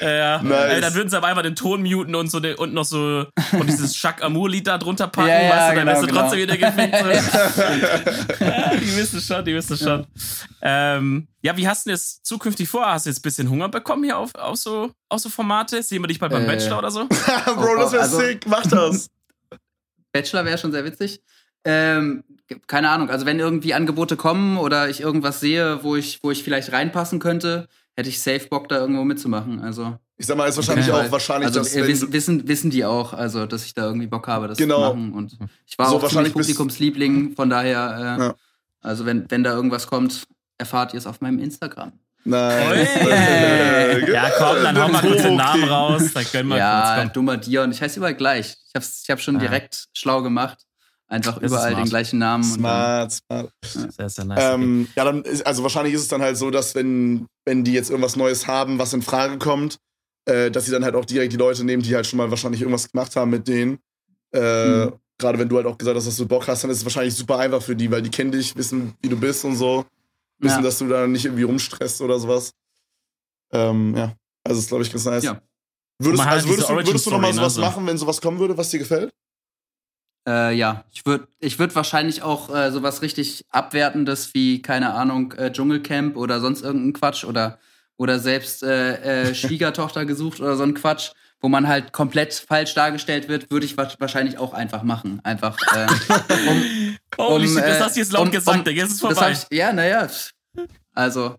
[0.00, 0.72] Ja, nice.
[0.72, 3.66] Ey, dann würden sie aber einfach den Ton muten und so und noch so und
[3.66, 6.06] dieses Shaq Amour Lied da drunter packen, ja, ja, weißt du, dann genau, wärst du
[6.06, 6.20] genau.
[6.20, 8.40] trotzdem wieder gefickt.
[8.40, 10.06] ja, die wissen schon, die wissen schon.
[10.62, 12.86] Ähm, ja, wie hast du das zukünftig vor?
[12.86, 15.82] Hast du jetzt ein bisschen Hunger bekommen hier auf, auf, so, auf so Formate?
[15.82, 16.46] Sehen wir dich bald beim äh.
[16.46, 17.06] Bachelor oder so?
[17.44, 19.10] Bro, das wäre also, sick, mach das.
[20.12, 21.20] Bachelor wäre schon sehr witzig.
[21.64, 22.24] Ähm,
[22.66, 26.42] keine Ahnung, also wenn irgendwie Angebote kommen oder ich irgendwas sehe, wo ich, wo ich
[26.42, 29.60] vielleicht reinpassen könnte, hätte ich safe Bock, da irgendwo mitzumachen.
[29.60, 29.96] Also.
[30.16, 33.12] Ich sag mal, ist wahrscheinlich okay, auch wahrscheinlich, also, dass, wissen, wissen, wissen die auch,
[33.12, 34.90] also dass ich da irgendwie Bock habe, das genau.
[34.90, 35.12] zu machen.
[35.12, 35.36] Und
[35.66, 38.34] ich war so auch wahrscheinlich Publikumsliebling, von daher, äh, ja.
[38.80, 40.26] also wenn, wenn da irgendwas kommt,
[40.58, 41.92] erfahrt ihr es auf meinem Instagram.
[42.24, 42.86] Nein.
[44.12, 46.12] ja, komm, dann hau mal kurz den Namen raus.
[46.14, 47.72] Dann können wir ja, kurz, dummer Dion.
[47.72, 48.56] Ich heiße überall gleich.
[48.68, 49.40] Ich habe ich hab schon ja.
[49.40, 50.58] direkt schlau gemacht.
[51.12, 52.42] Einfach das überall den gleichen Namen.
[52.42, 53.52] Smart, smart.
[53.62, 54.54] Sehr, sehr nice.
[54.54, 57.74] Ähm, ja, dann ist, also wahrscheinlich ist es dann halt so, dass wenn, wenn die
[57.74, 59.76] jetzt irgendwas Neues haben, was in Frage kommt,
[60.24, 62.62] äh, dass sie dann halt auch direkt die Leute nehmen, die halt schon mal wahrscheinlich
[62.62, 63.78] irgendwas gemacht haben mit denen.
[64.34, 64.92] Äh, mhm.
[65.18, 67.14] Gerade wenn du halt auch gesagt hast, dass du Bock hast, dann ist es wahrscheinlich
[67.14, 69.84] super einfach für die, weil die kennen dich, wissen, wie du bist und so.
[70.38, 70.62] Wissen, ja.
[70.62, 72.54] dass du da nicht irgendwie rumstresst oder sowas.
[73.52, 75.24] Ähm, ja, also ist, glaube ich, ganz nice.
[75.24, 75.42] Ja.
[75.98, 78.56] Würdest, also würdest, du, würdest du noch mal sowas ne, machen, wenn sowas kommen würde,
[78.56, 79.12] was dir gefällt?
[80.26, 85.32] Äh, ja, ich würde ich würd wahrscheinlich auch äh, sowas richtig Abwertendes wie, keine Ahnung,
[85.32, 87.58] äh, Dschungelcamp oder sonst irgendein Quatsch oder,
[87.96, 91.10] oder selbst äh, äh, Schwiegertochter gesucht oder so ein Quatsch,
[91.40, 95.20] wo man halt komplett falsch dargestellt wird, würde ich wahrscheinlich auch einfach machen.
[95.24, 95.56] Einfach.
[95.74, 95.86] Äh,
[96.48, 99.00] um, Holy um, shit, das hast du jetzt laut um, gesagt, um, Digga, ist es
[99.00, 99.32] vorbei.
[99.32, 100.06] Ich, ja, naja.
[100.94, 101.34] Also,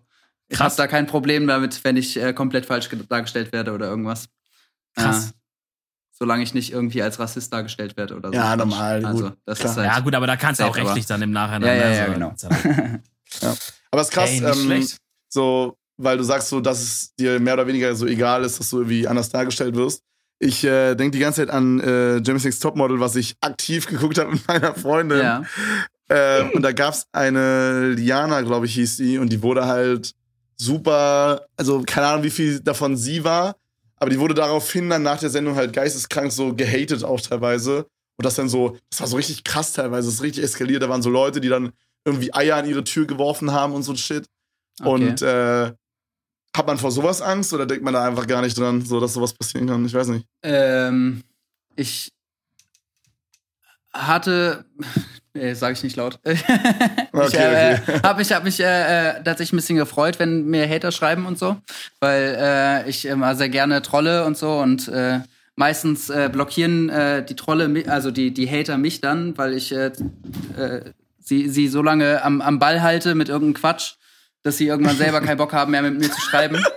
[0.48, 4.26] ich habe da kein Problem damit, wenn ich komplett falsch dargestellt werde oder irgendwas.
[4.94, 5.32] Krass.
[6.16, 8.34] Solange ich nicht irgendwie als Rassist dargestellt werde oder so.
[8.34, 9.04] Ja, normal.
[9.04, 11.76] Also, das ist halt ja, gut, aber da kannst du auch rechtlich dann im Nachhinein.
[11.76, 12.34] Ja, ja, ja, genau.
[13.42, 13.54] ja.
[13.90, 14.86] Aber es ist krass, Ey, ähm,
[15.28, 18.70] so, weil du sagst so, dass es dir mehr oder weniger so egal ist, dass
[18.70, 20.02] du irgendwie anders dargestellt wirst.
[20.38, 24.18] Ich äh, denke die ganze Zeit an äh, James Six Topmodel, was ich aktiv geguckt
[24.18, 25.18] habe mit meiner Freundin.
[25.18, 25.42] Ja.
[26.08, 30.14] Äh, und da gab's eine Liana, glaube ich, hieß sie, und die wurde halt
[30.56, 33.56] super, also keine Ahnung, wie viel davon sie war,
[33.96, 37.86] aber die wurde daraufhin dann nach der Sendung halt geisteskrank so gehatet auch teilweise.
[38.16, 40.82] Und das dann so, das war so richtig krass teilweise, das ist richtig eskaliert.
[40.82, 41.72] Da waren so Leute, die dann
[42.04, 44.26] irgendwie Eier an ihre Tür geworfen haben und so ein Shit.
[44.80, 44.88] Okay.
[44.88, 45.72] Und äh,
[46.56, 49.14] hat man vor sowas Angst oder denkt man da einfach gar nicht dran, so dass
[49.14, 49.84] sowas passieren kann?
[49.84, 50.26] Ich weiß nicht.
[50.42, 51.22] Ähm,
[51.74, 52.12] ich
[53.92, 54.64] hatte,
[55.34, 56.18] äh, sage ich nicht laut.
[56.24, 58.00] okay, ich äh, okay.
[58.02, 58.64] habe mich, hab mich äh,
[59.10, 61.56] äh, tatsächlich ein bisschen gefreut, wenn mir Hater schreiben und so,
[62.00, 65.20] weil äh, ich immer sehr gerne trolle und so und äh,
[65.56, 69.92] meistens äh, blockieren äh, die Trolle, also die, die Hater mich dann, weil ich äh,
[70.56, 73.94] äh, sie, sie so lange am, am Ball halte mit irgendeinem Quatsch,
[74.42, 76.64] dass sie irgendwann selber keinen Bock haben mehr mit mir zu schreiben.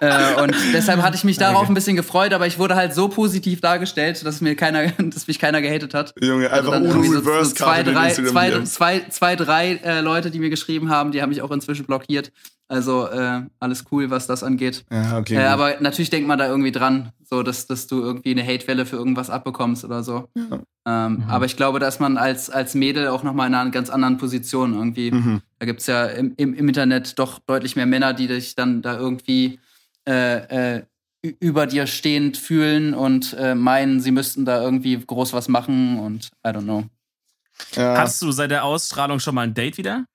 [0.00, 1.72] äh, und deshalb hatte ich mich darauf okay.
[1.72, 5.38] ein bisschen gefreut, aber ich wurde halt so positiv dargestellt, dass mir keiner, dass mich
[5.38, 6.14] keiner gehatet hat.
[6.20, 10.00] Junge, also einfach also ohne so, Reverse so zwei, drei, zwei, zwei, zwei, drei äh,
[10.00, 12.32] Leute, die mir geschrieben haben, die haben mich auch inzwischen blockiert.
[12.70, 14.84] Also äh, alles cool, was das angeht.
[14.90, 15.36] Ja, okay.
[15.36, 18.84] Äh, aber natürlich denkt man da irgendwie dran, so dass, dass du irgendwie eine Hatewelle
[18.84, 20.28] für irgendwas abbekommst oder so.
[20.34, 20.60] Ja.
[20.86, 21.24] Ähm, mhm.
[21.28, 24.74] Aber ich glaube, dass man als, als Mädel auch nochmal in einer ganz anderen Position
[24.74, 25.40] irgendwie, mhm.
[25.58, 28.98] da gibt's ja im, im, im Internet doch deutlich mehr Männer, die dich dann da
[28.98, 29.60] irgendwie
[30.08, 30.82] äh, äh,
[31.20, 36.30] über dir stehend fühlen und äh, meinen, sie müssten da irgendwie groß was machen und
[36.46, 36.84] I don't know.
[37.74, 37.98] Ja.
[37.98, 40.06] Hast du seit der Ausstrahlung schon mal ein Date wieder?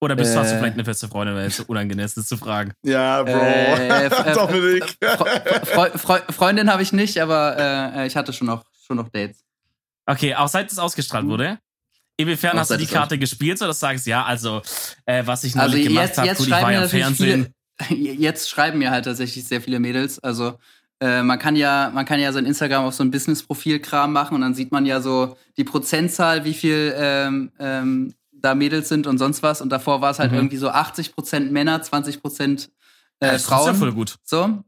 [0.00, 2.16] Oder bist äh, du, hast du vielleicht eine feste Freundin, weil es so unangenehm ist,
[2.16, 2.72] das zu fragen?
[2.82, 3.32] Ja, Bro.
[3.32, 4.96] Äh, äh Dominik.
[5.00, 7.56] Fre Fre Freundin habe ich nicht, aber
[7.94, 9.44] äh, ich hatte schon noch, schon noch Dates.
[10.06, 11.58] Okay, auch seit es ausgestrahlt wurde?
[12.16, 14.62] Inwiefern hast du die Karte gespielt, so dass du sagst, ja, also,
[15.06, 17.42] äh, was ich neulich also gemacht habe, gut, ich war ja im Fernsehen.
[17.44, 17.54] Viele,
[17.90, 20.18] jetzt schreiben mir halt tatsächlich sehr viele Mädels.
[20.18, 20.54] Also,
[21.00, 24.40] äh, man kann ja, man kann ja sein Instagram auf so ein Business-Profil-Kram machen und
[24.40, 29.18] dann sieht man ja so die Prozentzahl, wie viel ähm, ähm, da Mädels sind und
[29.18, 29.60] sonst was.
[29.60, 30.38] Und davor war es halt mhm.
[30.38, 32.70] irgendwie so 80% Männer, 20 Prozent
[33.20, 33.66] äh, ja, Frauen.
[33.66, 34.16] Das ist ja voll gut.
[34.24, 34.62] So.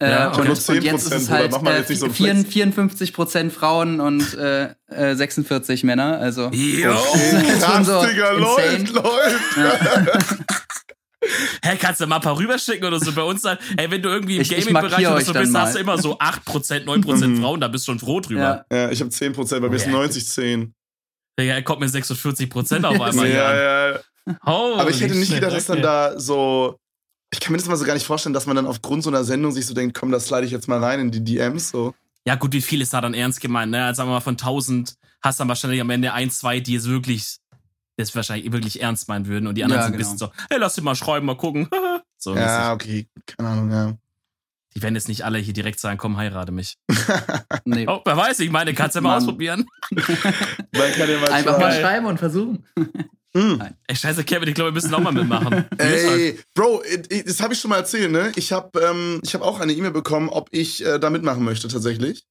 [0.00, 4.74] Äh, ja, und, und, jetzt ist es halt äh, so 54 Prozent Frauen und äh,
[4.88, 6.18] 46 Männer.
[6.18, 6.90] Also jo,
[7.60, 9.56] krass, so Digga, läuft, läuft.
[9.56, 10.36] Ja.
[11.62, 13.58] Hä, hey, kannst du mal ein paar rüberschicken oder so bei uns dann?
[13.76, 15.62] Ey, wenn du irgendwie im Gaming-Bereich oder so bist, mal.
[15.62, 17.40] hast du immer so 8%, 9% mhm.
[17.40, 18.64] Frauen, da bist du schon froh drüber.
[18.70, 20.74] Ja, ja ich habe 10%, bei mir ist 90, 10.
[21.38, 23.28] Digga, er kommt mir 46 Prozent auf einmal.
[23.28, 24.00] ja, ja.
[24.46, 26.78] Holy Aber ich hätte nicht gedacht, dass dann da so.
[27.32, 29.24] Ich kann mir das mal so gar nicht vorstellen, dass man dann aufgrund so einer
[29.24, 31.70] Sendung sich so denkt, komm, das slide ich jetzt mal rein in die DMs.
[31.70, 31.92] So.
[32.26, 33.72] Ja, gut, wie viel ist da dann ernst gemeint?
[33.72, 33.84] Ne?
[33.84, 36.76] Also sagen wir mal, von 1000 hast du dann wahrscheinlich am Ende ein, zwei, die
[36.76, 37.38] es wirklich,
[37.96, 39.46] das wahrscheinlich wirklich ernst meinen würden.
[39.46, 40.08] Und die anderen ja, sind genau.
[40.08, 41.68] ein bisschen so, hey, lass dich mal schreiben, mal gucken.
[42.18, 43.92] so, ja, okay, keine Ahnung, ja.
[44.74, 46.78] Die werden jetzt nicht alle hier direkt sagen, komm, heirate mich.
[47.64, 47.86] nee.
[47.88, 49.66] Oh, wer weiß, ich meine, kannst du ja mal ausprobieren.
[49.90, 52.66] Man kann ja mal Einfach mal schreiben und versuchen.
[53.34, 53.60] Mm.
[53.86, 55.64] Ey, scheiße, Kevin, ich glaube, wir müssen auch mal mitmachen.
[55.78, 56.82] Ey, Bro,
[57.24, 58.32] das habe ich schon mal erzählt, ne?
[58.34, 62.24] Ich habe ähm, hab auch eine E-Mail bekommen, ob ich äh, da mitmachen möchte, tatsächlich.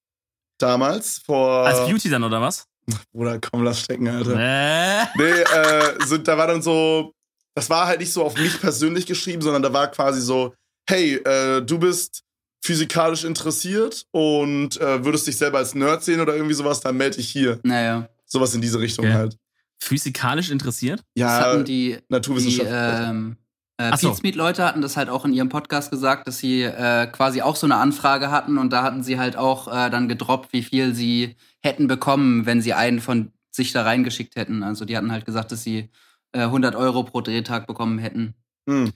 [0.58, 1.66] Damals, vor.
[1.66, 2.68] Als Beauty dann, oder was?
[3.12, 4.36] Bruder, komm, lass stecken, Alter.
[4.38, 5.06] Äh.
[5.18, 7.14] Nee, äh, so, da war dann so,
[7.56, 10.54] das war halt nicht so auf mich persönlich geschrieben, sondern da war quasi so,
[10.88, 12.24] hey, äh, du bist
[12.64, 17.18] physikalisch interessiert und äh, würdest dich selber als Nerd sehen oder irgendwie sowas, dann melde
[17.18, 17.60] dich hier.
[17.64, 18.08] Naja.
[18.26, 19.14] Sowas in diese Richtung okay.
[19.14, 19.38] halt.
[19.82, 21.04] Physikalisch interessiert?
[21.14, 22.70] Ja, das hatten die, Naturwissenschaft.
[22.70, 23.38] Die, ähm,
[23.78, 24.16] äh, so.
[24.24, 27.66] Leute hatten das halt auch in ihrem Podcast gesagt, dass sie äh, quasi auch so
[27.66, 31.36] eine Anfrage hatten und da hatten sie halt auch äh, dann gedroppt, wie viel sie
[31.62, 34.64] hätten bekommen, wenn sie einen von sich da reingeschickt hätten.
[34.64, 35.90] Also die hatten halt gesagt, dass sie
[36.34, 38.36] äh, 100 Euro pro Drehtag bekommen hätten.
[38.70, 38.92] Hm.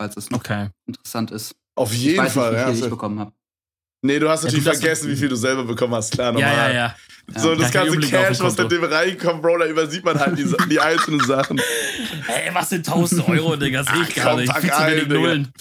[0.00, 0.68] Falls es noch okay.
[0.86, 1.56] interessant ist.
[1.76, 2.84] Auf jeden ich weiß Fall, nicht, wie viel ja.
[2.84, 3.32] ich bekommen habe.
[4.04, 6.52] Nee, du hast natürlich ja, du vergessen, wie viel du selber bekommen hast, klar, normal.
[6.52, 6.94] Ja, ja, ja.
[7.40, 10.78] So, das ganze Cash, was mit dem reinkommt, Bro, da übersieht man halt die, die
[10.78, 11.58] einzelnen Sachen.
[11.58, 13.82] Ey, was sind 1000 Euro, Digga?
[13.82, 14.54] Sehe ich gar nicht.
[14.54, 15.52] Zu wenig Nullen.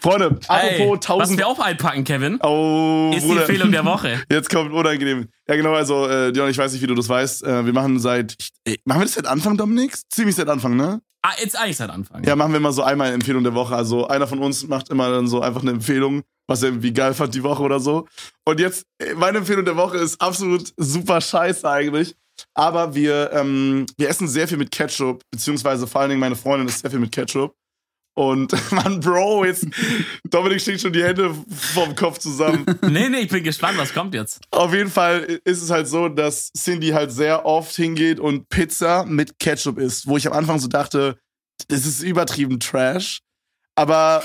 [0.00, 1.20] Freunde, hey, apropos 1000.
[1.20, 3.34] Was wir auch einpacken, Kevin, oh, ist Bruder.
[3.34, 4.22] die Empfehlung der Woche.
[4.30, 5.26] Jetzt kommt unangenehm.
[5.48, 7.42] Ja, genau, also, äh, Dion, ich weiß nicht, wie du das weißt.
[7.42, 9.96] Äh, wir machen seit, ich, machen wir das seit Anfang, Dominik?
[10.10, 11.00] Ziemlich seit Anfang, ne?
[11.26, 12.22] Ah, jetzt eigentlich seit Anfang.
[12.22, 12.36] Ja.
[12.36, 13.74] machen wir mal so einmal eine Empfehlung der Woche.
[13.74, 17.14] Also einer von uns macht immer dann so einfach eine Empfehlung, was er irgendwie geil
[17.14, 18.06] fand die Woche oder so.
[18.44, 22.14] Und jetzt, äh, meine Empfehlung der Woche ist absolut super scheiße eigentlich.
[22.54, 26.68] Aber wir, ähm, wir essen sehr viel mit Ketchup, beziehungsweise vor allen Dingen meine Freundin
[26.68, 27.56] ist sehr viel mit Ketchup.
[28.16, 29.66] Und man, Bro, jetzt
[30.24, 32.64] Dominik schickt schon die Hände vom Kopf zusammen.
[32.82, 34.40] nee, nee, ich bin gespannt, was kommt jetzt.
[34.50, 39.04] Auf jeden Fall ist es halt so, dass Cindy halt sehr oft hingeht und Pizza
[39.04, 41.18] mit Ketchup isst, wo ich am Anfang so dachte,
[41.68, 43.20] das ist übertrieben Trash.
[43.74, 44.24] Aber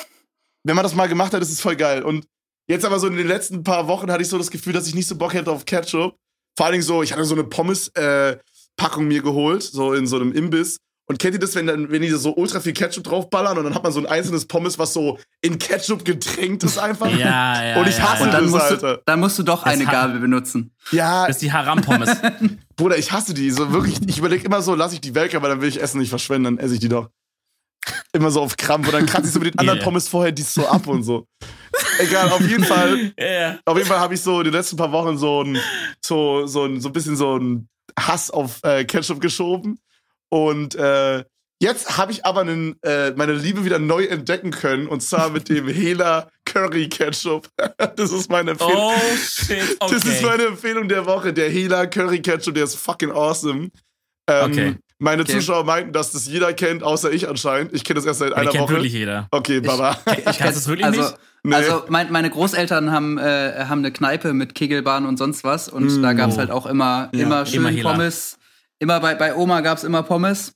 [0.64, 2.04] wenn man das mal gemacht hat, ist es voll geil.
[2.04, 2.26] Und
[2.70, 4.96] jetzt aber so in den letzten paar Wochen hatte ich so das Gefühl, dass ich
[4.96, 6.16] nicht so Bock hätte auf Ketchup.
[6.56, 10.16] Vor allen Dingen so, ich hatte so eine Pommes-Packung äh, mir geholt, so in so
[10.16, 10.78] einem Imbiss.
[11.12, 13.76] Und kennt ihr das, wenn, dann, wenn die so ultra viel Ketchup draufballern und dann
[13.76, 17.12] hat man so ein einzelnes Pommes, was so in Ketchup getränkt ist einfach?
[17.12, 17.82] Ja, ja.
[17.82, 18.39] Und ich hasse ja, ja.
[18.39, 18.95] das, Alter.
[18.95, 20.74] Du, dann musst du doch das eine Gabel benutzen.
[20.93, 21.28] Ja.
[21.28, 22.16] Das ist die Haram-Pommes.
[22.78, 23.51] Bruder, ich hasse die.
[23.51, 25.99] So wirklich, ich überlege immer so, lass ich die weg, aber dann will ich Essen
[25.99, 27.09] nicht verschwenden, dann esse ich die doch.
[28.14, 29.84] Immer so auf Krampf und dann kratze ich so mit den anderen yeah.
[29.84, 31.28] Pommes vorher die so ab und so.
[31.99, 33.12] Egal, auf jeden Fall.
[33.20, 33.59] Yeah.
[33.66, 35.57] Auf jeden Fall habe ich so die letzten paar Wochen so ein,
[35.99, 37.68] so, so ein, so ein bisschen so ein
[37.99, 39.78] Hass auf äh, Ketchup geschoben.
[40.32, 41.24] Und äh,
[41.62, 44.88] jetzt habe ich aber einen, äh, meine Liebe wieder neu entdecken können.
[44.88, 47.50] Und zwar mit dem Hela Curry Ketchup.
[47.96, 48.76] das ist meine Empfehlung.
[48.76, 49.94] Oh shit, okay.
[49.94, 51.34] Das ist meine Empfehlung der Woche.
[51.34, 53.70] Der Hela Curry Ketchup, der ist fucking awesome.
[54.28, 54.76] Ähm, okay.
[55.00, 55.34] Meine okay.
[55.34, 57.74] Zuschauer meinten, dass das jeder kennt, außer ich anscheinend.
[57.74, 58.74] Ich kenne das erst seit einer ich Woche.
[58.74, 59.28] wirklich jeder.
[59.32, 59.98] Okay, Baba.
[60.06, 61.18] Ich, ich kenne das wirklich also, nicht.
[61.44, 61.56] Nee.
[61.56, 65.86] Also mein, meine Großeltern haben, äh, haben eine Kneipe mit Kegelbahn und sonst was und
[65.86, 66.38] mm, da gab's oh.
[66.38, 67.24] halt auch immer, ja.
[67.24, 68.38] immer schön immer Pommes.
[68.82, 70.54] Immer bei, bei Oma gab's immer Pommes.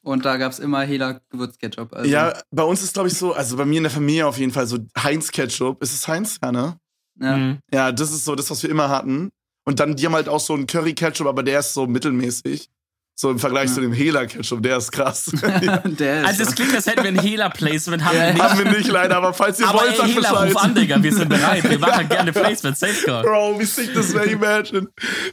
[0.00, 1.92] Und da gab's immer Hela Gewürzketchup.
[1.92, 2.10] Also.
[2.10, 4.52] Ja, bei uns ist, glaube ich, so, also bei mir in der Familie auf jeden
[4.52, 5.82] Fall so Heinz Ketchup.
[5.82, 6.38] Ist es Heinz?
[6.42, 6.78] Ja, ne?
[7.20, 7.36] Ja.
[7.36, 7.58] Mhm.
[7.70, 9.30] Ja, das ist so das, was wir immer hatten.
[9.66, 12.70] Und dann, die haben halt auch so einen Curry Ketchup, aber der ist so mittelmäßig.
[13.18, 13.74] So im Vergleich ja.
[13.76, 15.24] zu dem Hela-Ketchup, der ist krass.
[15.84, 18.42] der ist also es klingt, als hätten wir ein Hela-Placement, haben ja, wir nicht.
[18.42, 21.14] Haben wir nicht leider, aber falls ihr aber wollt, ey, Hela, ruf an, Digga, wir
[21.14, 21.64] sind bereit.
[21.64, 23.24] Wir machen gerne Placement, Safeguard.
[23.24, 24.88] Bro, wie sick das wäre, imagine.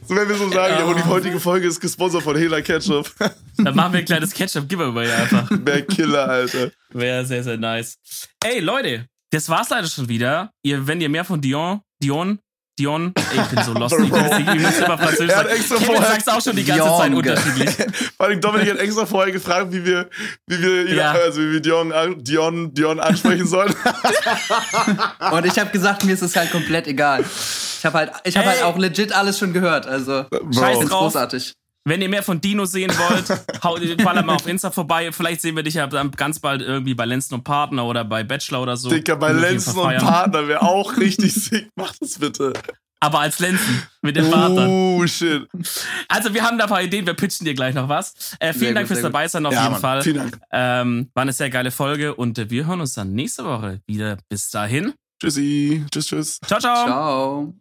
[0.08, 3.12] So, wenn wir so sagen, ja, und die heutige Folge ist gesponsert von Hela-Ketchup.
[3.58, 5.50] Dann machen wir ein kleines Ketchup-Giveaway einfach.
[5.50, 6.70] Wäre Killer, Alter.
[6.88, 7.98] Wäre sehr, sehr nice.
[8.42, 10.52] Ey, Leute, das war's leider schon wieder.
[10.62, 12.38] Ihr, wenn ihr mehr von Dion, Dion
[12.76, 13.94] Dion, ey, ich bin so lost.
[14.00, 16.98] ich muss immer Französisch er hat extra Kevin vorher, sagst auch schon die ganze Dion.
[16.98, 17.70] Zeit unterschiedlich.
[18.16, 20.10] Vor allem Dominik hat extra vorher gefragt, wie wir,
[20.48, 21.12] wie wir, ihn, ja.
[21.12, 21.92] also wie wir Dion,
[22.24, 23.72] Dion, Dion ansprechen sollen.
[25.30, 27.24] Und ich habe gesagt, mir ist es halt komplett egal.
[27.78, 29.86] Ich habe halt, ich habe halt auch legit alles schon gehört.
[29.86, 30.88] Also, Scheiß drauf.
[30.88, 31.54] großartig.
[31.86, 33.28] Wenn ihr mehr von Dino sehen wollt,
[33.62, 35.12] haut fall mal auf Insta vorbei.
[35.12, 38.24] Vielleicht sehen wir dich ja dann ganz bald irgendwie bei Lenzen und Partner oder bei
[38.24, 38.88] Bachelor oder so.
[38.88, 41.68] Dicker, bei Lenzen und Partner wäre auch richtig sick.
[41.76, 42.54] Mach das bitte.
[43.00, 44.66] Aber als Lenzen mit dem Vater.
[44.66, 45.46] Oh, shit.
[46.08, 47.04] Also, wir haben da ein paar Ideen.
[47.04, 48.34] Wir pitchen dir gleich noch was.
[48.38, 49.80] Äh, vielen sehr Dank gut, fürs dabei sein auf ja, jeden Mann.
[49.82, 50.02] Fall.
[50.02, 50.40] Vielen Dank.
[50.52, 54.16] Ähm, war eine sehr geile Folge und äh, wir hören uns dann nächste Woche wieder.
[54.30, 54.94] Bis dahin.
[55.20, 55.84] Tschüssi.
[55.90, 56.40] Tschüss, tschüss.
[56.46, 56.86] Ciao, ciao.
[56.86, 57.54] Ciao.